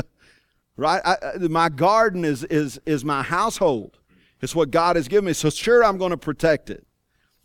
[0.77, 1.03] right?
[1.05, 3.99] I, my garden is, is, is my household.
[4.41, 5.33] It's what God has given me.
[5.33, 6.87] So sure, I'm going to protect it.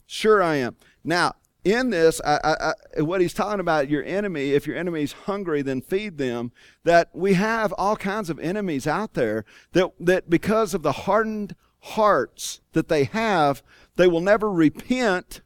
[0.05, 0.75] Sure, I am.
[1.03, 5.61] Now, in this, I, I, what he's talking about, your enemy, if your enemy's hungry,
[5.61, 6.51] then feed them.
[6.85, 11.55] That we have all kinds of enemies out there that, that because of the hardened
[11.79, 13.61] hearts that they have,
[13.97, 15.41] they will never repent,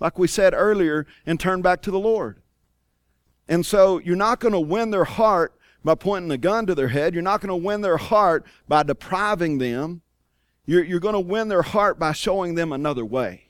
[0.00, 2.40] like we said earlier, and turn back to the Lord.
[3.48, 6.88] And so you're not going to win their heart by pointing a gun to their
[6.88, 7.14] head.
[7.14, 10.02] You're not going to win their heart by depriving them.
[10.66, 13.44] You're, you're going to win their heart by showing them another way.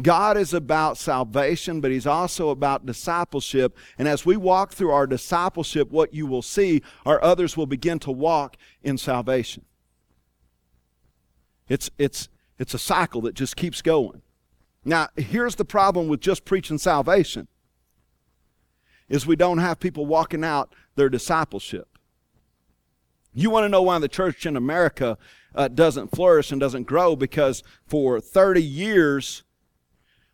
[0.00, 3.76] God is about salvation, but He's also about discipleship.
[3.98, 7.98] And as we walk through our discipleship, what you will see are others will begin
[8.00, 9.64] to walk in salvation.
[11.68, 12.28] It's, it's,
[12.58, 14.22] it's a cycle that just keeps going.
[14.86, 17.48] Now, here's the problem with just preaching salvation
[19.08, 21.98] is we don't have people walking out their discipleship.
[23.34, 25.18] You want to know why the church in America
[25.56, 29.42] uh, doesn't flourish and doesn't grow because for 30 years,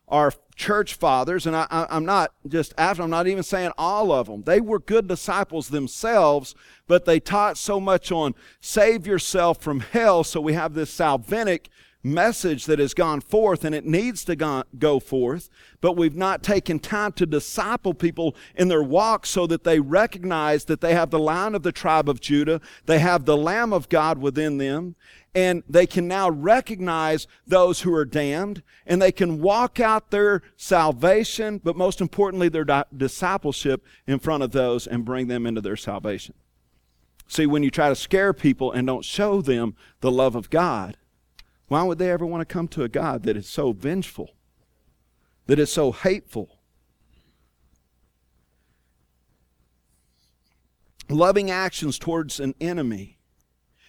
[0.07, 4.27] our church fathers, and I, am not just after, I'm not even saying all of
[4.27, 6.55] them, they were good disciples themselves,
[6.87, 10.23] but they taught so much on save yourself from hell.
[10.25, 11.69] So we have this salvific
[12.03, 15.49] message that has gone forth and it needs to go, go forth,
[15.81, 20.65] but we've not taken time to disciple people in their walk so that they recognize
[20.65, 23.89] that they have the lion of the tribe of Judah, they have the Lamb of
[23.89, 24.97] God within them,
[25.35, 30.43] and they can now recognize those who are damned, and they can walk out their
[30.57, 35.61] salvation, but most importantly, their di- discipleship in front of those and bring them into
[35.61, 36.35] their salvation.
[37.29, 40.99] See, when you try to scare people and don't show them the love of God,
[41.73, 44.35] why would they ever want to come to a God that is so vengeful,
[45.47, 46.59] that is so hateful?
[51.09, 53.17] Loving actions towards an enemy,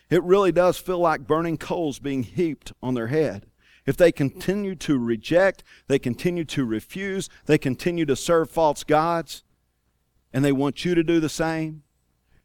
[0.09, 3.47] it really does feel like burning coals being heaped on their head.
[3.85, 9.43] If they continue to reject, they continue to refuse, they continue to serve false gods,
[10.31, 11.83] and they want you to do the same,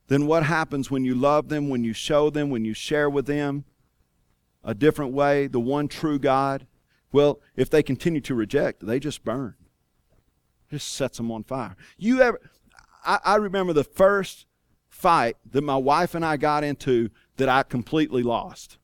[0.08, 3.26] then what happens when you love them, when you show them, when you share with
[3.26, 3.66] them?
[4.64, 6.66] A different way, the one true God,
[7.12, 9.54] well, if they continue to reject, they just burn.
[10.70, 11.76] It just sets them on fire.
[11.96, 12.40] You ever
[13.04, 14.46] I, I remember the first
[14.88, 18.78] fight that my wife and I got into that I completely lost.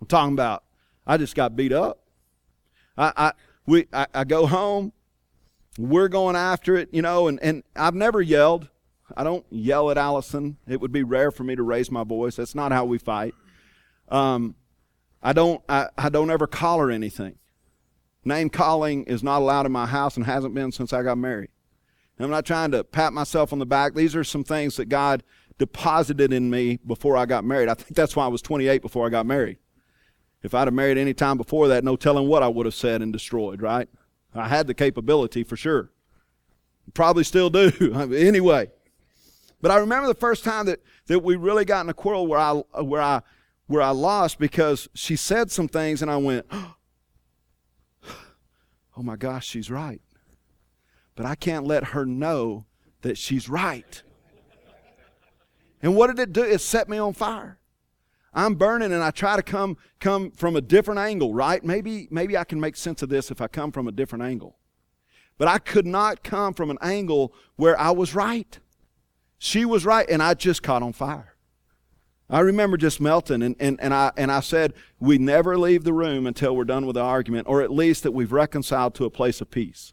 [0.00, 0.64] I'm talking about
[1.06, 2.00] I just got beat up.
[2.96, 3.32] I, I
[3.66, 4.92] we I, I go home,
[5.78, 8.68] we're going after it, you know, and, and I've never yelled.
[9.16, 10.56] I don't yell at Allison.
[10.66, 12.36] It would be rare for me to raise my voice.
[12.36, 13.34] That's not how we fight.
[14.12, 14.54] Um,
[15.22, 17.38] I don't I, I don't ever call her anything.
[18.24, 21.50] Name calling is not allowed in my house and hasn't been since I got married.
[22.16, 23.94] And I'm not trying to pat myself on the back.
[23.94, 25.24] These are some things that God
[25.58, 27.68] deposited in me before I got married.
[27.68, 29.58] I think that's why I was 28 before I got married.
[30.42, 33.00] If I'd have married any time before that, no telling what I would have said
[33.00, 33.88] and destroyed, right?
[34.34, 35.90] I had the capability for sure.
[36.94, 37.70] Probably still do.
[38.14, 38.70] anyway.
[39.60, 42.40] But I remember the first time that, that we really got in a quarrel where
[42.40, 42.52] I,
[42.82, 43.22] where I
[43.66, 46.74] where I lost because she said some things and I went, oh
[48.96, 50.00] my gosh, she's right.
[51.14, 52.66] But I can't let her know
[53.02, 54.02] that she's right.
[55.82, 56.42] And what did it do?
[56.42, 57.58] It set me on fire.
[58.34, 61.62] I'm burning and I try to come come from a different angle, right?
[61.62, 64.56] Maybe maybe I can make sense of this if I come from a different angle.
[65.36, 68.58] But I could not come from an angle where I was right.
[69.38, 71.31] She was right and I just caught on fire.
[72.30, 75.92] I remember just melting, and, and, and, I, and I said, We never leave the
[75.92, 79.10] room until we're done with the argument, or at least that we've reconciled to a
[79.10, 79.92] place of peace.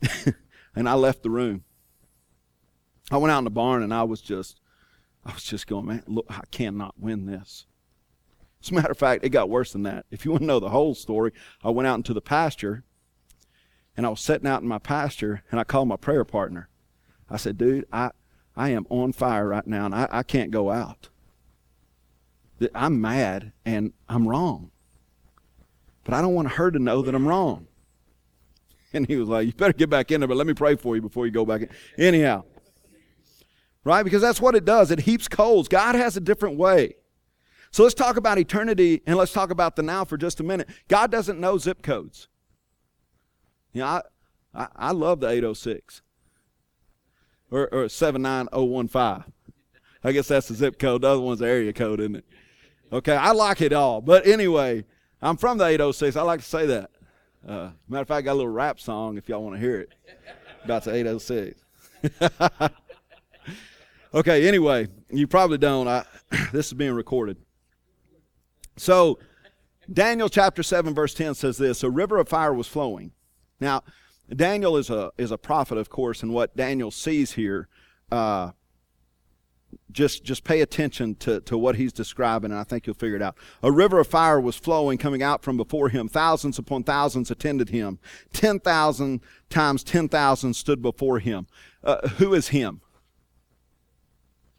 [0.74, 1.64] and I left the room.
[3.10, 4.60] I went out in the barn, and I was just,
[5.24, 7.66] I was just going, Man, look, I cannot win this.
[8.62, 10.06] As a matter of fact, it got worse than that.
[10.10, 11.32] If you want to know the whole story,
[11.62, 12.84] I went out into the pasture,
[13.96, 16.68] and I was sitting out in my pasture, and I called my prayer partner.
[17.28, 18.10] I said, Dude, I.
[18.56, 21.10] I am on fire right now and I, I can't go out.
[22.74, 24.70] I'm mad and I'm wrong.
[26.04, 27.66] But I don't want her to know that I'm wrong.
[28.92, 30.94] And he was like, You better get back in there, but let me pray for
[30.94, 31.68] you before you go back in.
[31.98, 32.44] Anyhow.
[33.84, 34.04] Right?
[34.04, 34.90] Because that's what it does.
[34.90, 35.68] It heaps coals.
[35.68, 36.94] God has a different way.
[37.72, 40.68] So let's talk about eternity and let's talk about the now for just a minute.
[40.88, 42.28] God doesn't know zip codes.
[43.74, 44.02] You know, I,
[44.54, 46.00] I, I love the 806
[47.50, 49.32] or, or 79015.
[50.04, 51.02] I guess that's the zip code.
[51.02, 52.24] The other one's the area code, isn't it?
[52.92, 54.00] Okay, I like it all.
[54.00, 54.84] But anyway,
[55.20, 56.16] I'm from the 806.
[56.16, 56.90] I like to say that.
[57.46, 59.80] Uh, matter of fact, I got a little rap song if y'all want to hear
[59.80, 59.90] it
[60.64, 61.60] about the 806.
[64.14, 65.88] okay, anyway, you probably don't.
[65.88, 66.04] I,
[66.52, 67.36] this is being recorded.
[68.76, 69.18] So,
[69.92, 73.12] Daniel chapter 7, verse 10 says this A river of fire was flowing.
[73.60, 73.82] Now,
[74.34, 77.68] Daniel is a, is a prophet, of course, and what Daniel sees here
[78.10, 78.50] uh,
[79.90, 83.22] just just pay attention to, to what he's describing, and I think you'll figure it
[83.22, 83.36] out.
[83.62, 86.08] A river of fire was flowing, coming out from before him.
[86.08, 87.98] Thousands upon thousands attended him.
[88.32, 89.20] Ten thousand
[89.50, 91.46] times ten thousand stood before him.
[91.82, 92.80] Uh, who is him?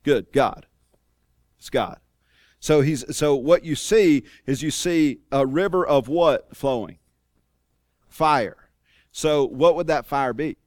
[0.03, 0.65] Good, God.
[1.57, 1.99] It's God.
[2.59, 6.99] So he's so what you see is you see a river of what flowing?
[8.07, 8.66] Fire.
[9.17, 10.57] So what would that fire be?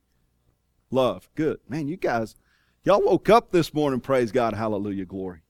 [0.90, 1.28] Love.
[1.36, 1.60] Good.
[1.68, 2.34] Man, you guys
[2.82, 5.42] Y'all woke up this morning, praise God, hallelujah, glory.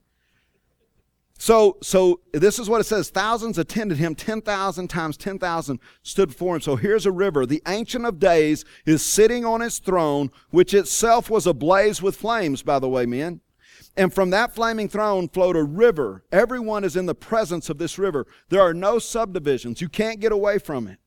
[1.38, 3.08] So, so this is what it says.
[3.08, 4.14] Thousands attended him.
[4.14, 6.60] 10,000 times 10,000 stood before him.
[6.60, 7.46] So here's a river.
[7.46, 12.62] The Ancient of Days is sitting on his throne, which itself was ablaze with flames,
[12.62, 13.40] by the way, men.
[13.96, 16.24] And from that flaming throne flowed a river.
[16.30, 18.26] Everyone is in the presence of this river.
[18.50, 19.80] There are no subdivisions.
[19.80, 20.99] You can't get away from it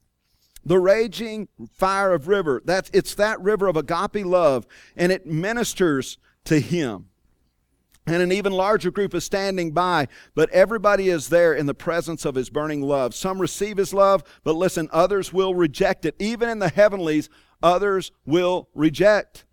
[0.65, 6.17] the raging fire of river that's it's that river of agape love and it ministers
[6.45, 7.07] to him
[8.05, 12.25] and an even larger group is standing by, but everybody is there in the presence
[12.25, 13.15] of his burning love.
[13.15, 16.15] Some receive his love, but listen, others will reject it.
[16.19, 17.29] Even in the heavenlies,
[17.61, 19.45] others will reject.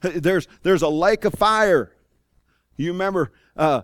[0.00, 1.92] There's, there's a lake of fire.
[2.76, 3.82] You remember uh,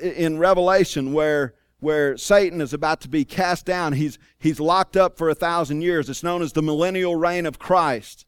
[0.00, 1.54] in Revelation where
[1.86, 3.92] where Satan is about to be cast down.
[3.92, 6.10] He's, he's locked up for a thousand years.
[6.10, 8.26] It's known as the millennial reign of Christ.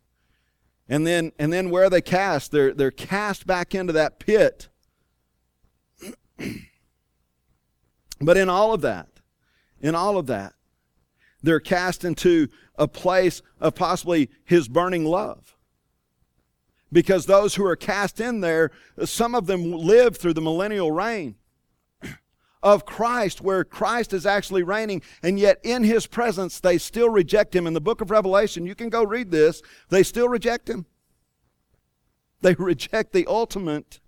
[0.88, 4.68] And then, and then where they cast, they're, they're cast back into that pit.
[8.20, 9.08] but in all of that,
[9.80, 10.52] in all of that,
[11.42, 12.46] they're cast into
[12.76, 15.56] a place of possibly his burning love.
[16.92, 18.70] Because those who are cast in there,
[19.04, 21.34] some of them live through the millennial reign
[22.62, 27.54] of Christ, where Christ is actually reigning, and yet in his presence they still reject
[27.54, 27.66] him.
[27.66, 30.86] In the book of Revelation, you can go read this, they still reject him.
[32.40, 34.00] They reject the ultimate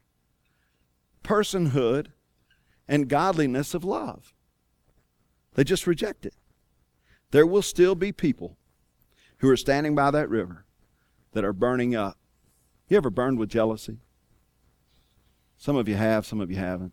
[1.22, 2.08] personhood
[2.88, 4.34] and godliness of love.
[5.54, 6.34] They just reject it.
[7.30, 8.56] There will still be people
[9.38, 10.64] who are standing by that river
[11.32, 12.18] that are burning up.
[12.88, 13.98] You ever burned with jealousy?
[15.56, 16.92] Some of you have, some of you haven't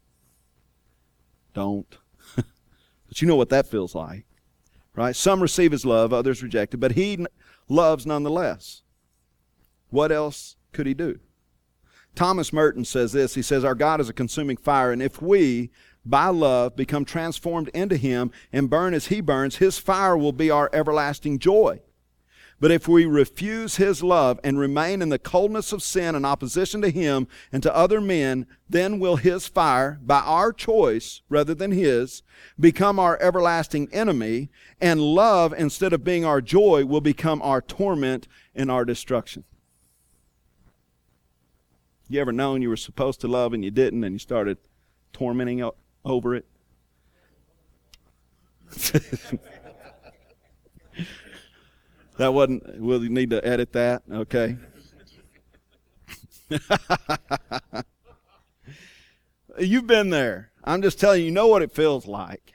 [1.58, 1.98] don't.
[2.36, 4.26] but you know what that feels like,
[4.96, 5.16] right?
[5.16, 7.26] Some receive his love, others reject it, but he
[7.68, 8.84] loves nonetheless.
[9.90, 11.20] What else could he do?
[12.14, 13.34] Thomas Merton says this.
[13.34, 15.72] He says, Our God is a consuming fire, and if we,
[16.06, 20.52] by love, become transformed into him and burn as he burns, his fire will be
[20.52, 21.82] our everlasting joy.
[22.60, 26.82] But if we refuse his love and remain in the coldness of sin and opposition
[26.82, 31.72] to him and to other men, then will his fire, by our choice rather than
[31.72, 32.24] his,
[32.60, 34.50] become our everlasting enemy,
[34.82, 39.44] and love, instead of being our joy, will become our torment and our destruction.
[42.10, 44.58] You ever known you were supposed to love and you didn't, and you started
[45.14, 45.70] tormenting
[46.04, 46.46] over it?
[52.18, 54.58] That wasn't, we'll need to edit that, okay?
[59.60, 60.52] You've been there.
[60.64, 62.54] I'm just telling you, you know what it feels like.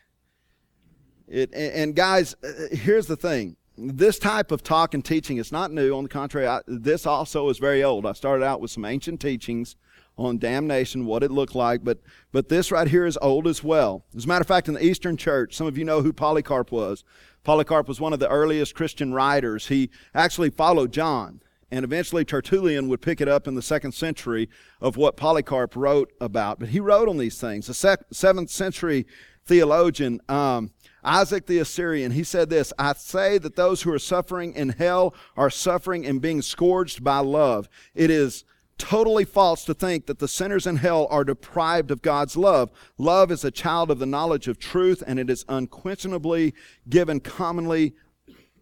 [1.29, 3.57] It, and guys, uh, here's the thing.
[3.79, 5.97] This type of talk and teaching is not new.
[5.97, 8.05] On the contrary, I, this also is very old.
[8.05, 9.77] I started out with some ancient teachings
[10.19, 11.99] on damnation, what it looked like, but,
[12.33, 14.05] but this right here is old as well.
[14.15, 16.71] As a matter of fact, in the Eastern Church, some of you know who Polycarp
[16.71, 17.03] was.
[17.45, 19.69] Polycarp was one of the earliest Christian writers.
[19.69, 21.41] He actually followed John,
[21.71, 24.49] and eventually Tertullian would pick it up in the second century
[24.81, 26.61] of what Polycarp wrote about.
[26.61, 27.67] But he wrote on these things.
[27.67, 29.07] The seventh century
[29.45, 30.71] theologian, um,
[31.03, 35.15] Isaac the Assyrian, he said this I say that those who are suffering in hell
[35.37, 37.69] are suffering and being scourged by love.
[37.95, 38.45] It is
[38.79, 42.71] totally false to think that the sinners in hell are deprived of God's love.
[42.99, 46.55] Love is a child of the knowledge of truth, and it is unquestionably
[46.89, 47.95] given commonly,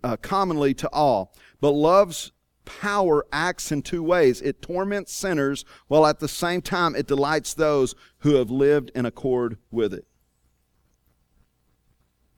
[0.04, 1.34] uh, commonly to all.
[1.61, 2.32] But love's
[2.64, 7.54] power acts in two ways it torments sinners, while at the same time it delights
[7.54, 10.06] those who have lived in accord with it.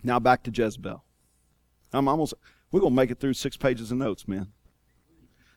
[0.02, 1.04] Now back to Jezebel.
[1.92, 2.34] I'm almost,
[2.70, 4.48] we're going to make it through six pages of notes, man.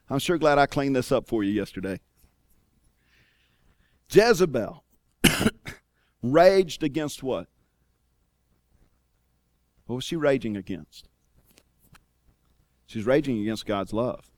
[0.10, 1.99] I'm sure glad I cleaned this up for you yesterday.
[4.10, 4.84] Jezebel
[6.22, 7.47] raged against what?
[9.88, 11.10] What was she raging against?
[12.86, 14.30] She's raging against God's love.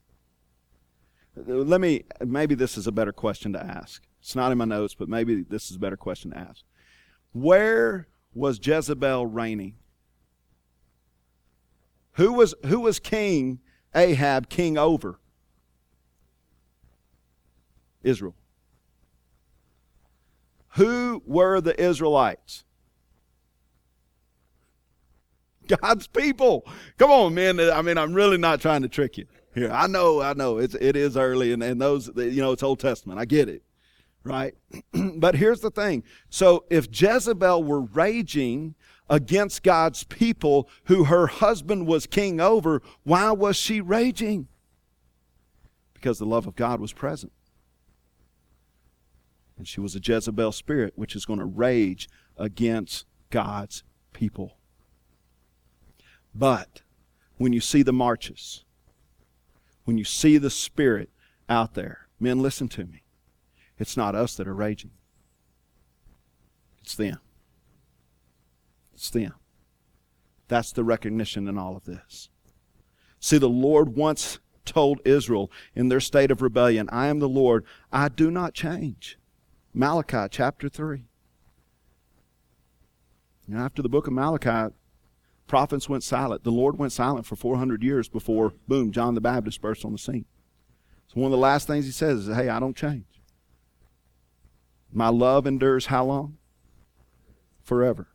[1.36, 4.04] Let me, maybe this is a better question to ask.
[4.22, 6.64] It's not in my notes, but maybe this is a better question to ask.
[7.34, 9.76] Where was Jezebel reigning?
[12.14, 13.60] Who was, who was King
[13.94, 15.20] Ahab king over?
[18.08, 18.36] Israel.
[20.76, 22.64] Who were the Israelites?
[25.68, 26.66] God's people.
[26.98, 27.60] Come on, man.
[27.60, 29.72] I mean, I'm really not trying to trick you here.
[29.72, 30.58] I know, I know.
[30.58, 33.20] It's it is early, and, and those you know it's Old Testament.
[33.20, 33.64] I get it,
[34.24, 34.56] right?
[35.16, 36.04] but here's the thing.
[36.30, 38.76] So if Jezebel were raging
[39.10, 44.48] against God's people who her husband was king over, why was she raging?
[45.94, 47.32] Because the love of God was present.
[49.58, 53.84] And she was a Jezebel spirit, which is going to rage against God's
[54.14, 54.58] people.
[56.34, 56.82] But
[57.38, 58.64] when you see the marches,
[59.88, 61.10] when you see the Spirit
[61.48, 63.04] out there, men, listen to me.
[63.80, 64.92] It's not us that are raging,
[66.82, 67.20] it's them.
[68.94, 69.34] It's them.
[70.48, 72.30] That's the recognition in all of this.
[73.20, 77.64] See, the Lord once told Israel in their state of rebellion, I am the Lord,
[77.92, 79.17] I do not change.
[79.78, 81.04] Malachi chapter 3.
[83.48, 84.74] And after the book of Malachi,
[85.46, 86.44] prophets went silent.
[86.44, 90.00] The Lord went silent for 400 years before, boom, John the Baptist burst on the
[90.00, 90.26] scene.
[91.08, 93.22] So one of the last things he says is, hey, I don't change.
[94.92, 96.40] My love endures how long?
[97.62, 98.08] Forever.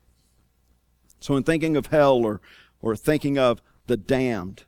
[1.20, 2.40] So in thinking of hell or,
[2.80, 4.64] or thinking of the damned,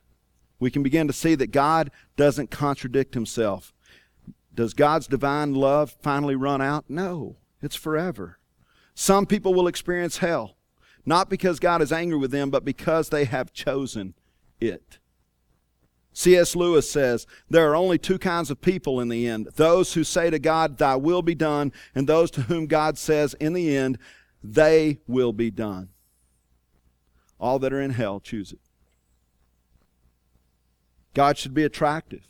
[0.61, 3.74] we can begin to see that God doesn't contradict himself.
[4.55, 6.85] Does God's divine love finally run out?
[6.87, 8.39] No, it's forever.
[8.93, 10.55] Some people will experience hell.
[11.05, 14.15] Not because God is angry with them, but because they have chosen
[14.59, 14.97] it.
[16.13, 16.55] C.S.
[16.55, 20.29] Lewis says, There are only two kinds of people in the end those who say
[20.29, 23.99] to God, Thy will be done, and those to whom God says, In the end,
[24.41, 25.89] they will be done.
[27.37, 28.59] All that are in hell choose it.
[31.13, 32.23] God should be attractive.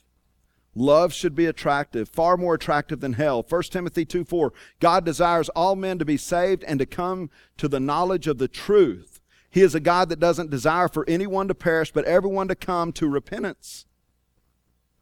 [0.76, 3.46] Love should be attractive, far more attractive than hell.
[3.48, 4.54] 1 Timothy 2 4.
[4.80, 8.50] God desires all men to be saved and to come to the knowledge of the
[8.50, 9.22] truth.
[9.50, 12.92] He is a God that doesn't desire for anyone to perish, but everyone to come
[12.94, 13.86] to repentance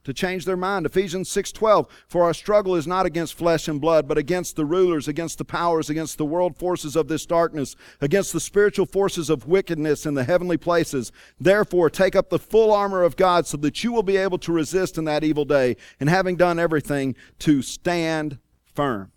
[0.03, 0.85] to change their mind.
[0.85, 5.07] Ephesians 6:12 For our struggle is not against flesh and blood, but against the rulers,
[5.07, 9.47] against the powers, against the world forces of this darkness, against the spiritual forces of
[9.47, 11.11] wickedness in the heavenly places.
[11.39, 14.51] Therefore, take up the full armor of God so that you will be able to
[14.51, 19.11] resist in that evil day, and having done everything to stand firm.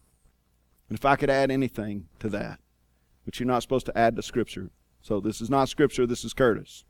[0.89, 2.61] And if I could add anything to that,
[3.25, 4.71] which you're not supposed to add to scripture.
[5.03, 6.85] So this is not scripture, this is Curtis.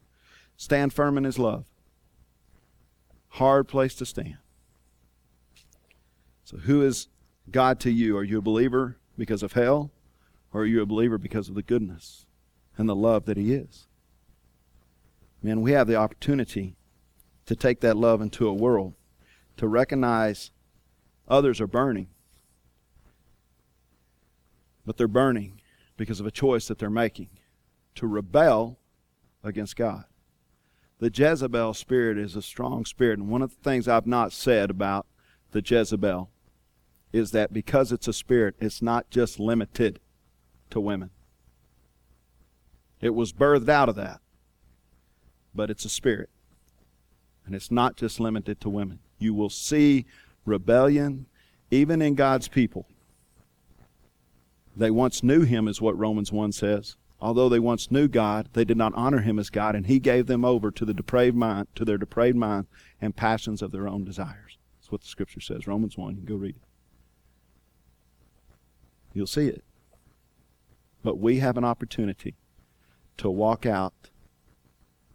[0.59, 1.67] Stand firm in his love
[3.37, 4.39] hard place to stand.
[6.45, 7.09] So, who is
[7.51, 8.17] God to you?
[8.17, 9.91] Are you a believer because of hell,
[10.53, 12.27] or are you a believer because of the goodness
[12.79, 13.89] and the love that He is?
[15.43, 16.77] Man, we have the opportunity
[17.45, 18.95] to take that love into a world,
[19.59, 20.51] to recognize
[21.29, 22.09] others are burning,
[24.85, 25.61] but they're burning
[25.97, 27.29] because of a choice that they're making
[27.97, 28.79] to rebel
[29.43, 30.05] against God.
[30.99, 33.19] The Jezebel spirit is a strong spirit.
[33.19, 35.07] And one of the things I've not said about
[35.51, 36.31] the Jezebel
[37.13, 40.01] is that because it's a spirit, it's not just limited
[40.71, 41.11] to women.
[43.01, 44.21] It was birthed out of that,
[45.55, 46.31] but it's a spirit.
[47.45, 48.99] And it's not just limited to women.
[49.19, 50.07] You will see
[50.45, 51.27] rebellion
[51.71, 52.87] even in God's people.
[54.77, 56.97] They once knew him, is what Romans 1 says.
[57.21, 60.27] Although they once knew God, they did not honor him as God, and he gave
[60.27, 62.67] them over to the depraved mind, to their depraved mind
[63.01, 64.59] and passions of their own desires.
[64.79, 65.67] That's what the scripture says.
[65.67, 66.11] Romans 1.
[66.11, 66.63] You can go read it.
[69.15, 69.65] You'll see it.
[71.03, 72.35] But we have an opportunity
[73.17, 73.95] to walk out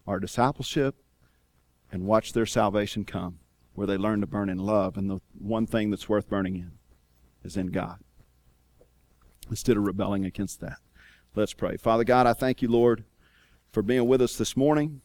[0.07, 0.95] our discipleship
[1.91, 3.39] and watch their salvation come,
[3.75, 4.97] where they learn to burn in love.
[4.97, 6.71] And the one thing that's worth burning in
[7.43, 7.99] is in God,
[9.49, 10.79] instead of rebelling against that.
[11.33, 11.77] Let's pray.
[11.77, 13.05] Father God, I thank you, Lord,
[13.71, 14.99] for being with us this morning.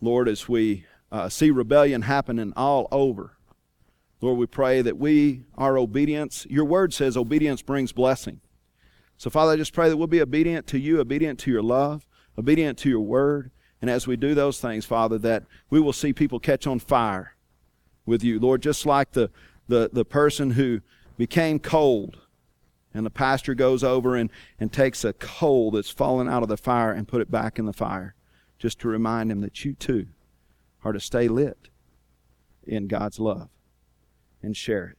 [0.00, 3.36] Lord, as we uh, see rebellion happening all over,
[4.20, 8.40] Lord, we pray that we, our obedience, your word says obedience brings blessing.
[9.16, 12.08] So, Father, I just pray that we'll be obedient to you, obedient to your love,
[12.36, 13.52] obedient to your word.
[13.80, 17.36] And as we do those things, Father, that we will see people catch on fire
[18.04, 18.40] with you.
[18.40, 19.30] Lord, just like the,
[19.68, 20.80] the, the person who
[21.16, 22.18] became cold
[22.94, 26.56] and the pastor goes over and, and takes a coal that's fallen out of the
[26.56, 28.14] fire and put it back in the fire,
[28.58, 30.06] just to remind him that you too
[30.84, 31.68] are to stay lit
[32.64, 33.48] in God's love
[34.42, 34.98] and share it.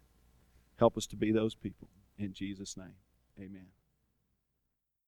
[0.77, 1.87] Help us to be those people.
[2.17, 2.95] In Jesus' name,
[3.39, 3.72] amen.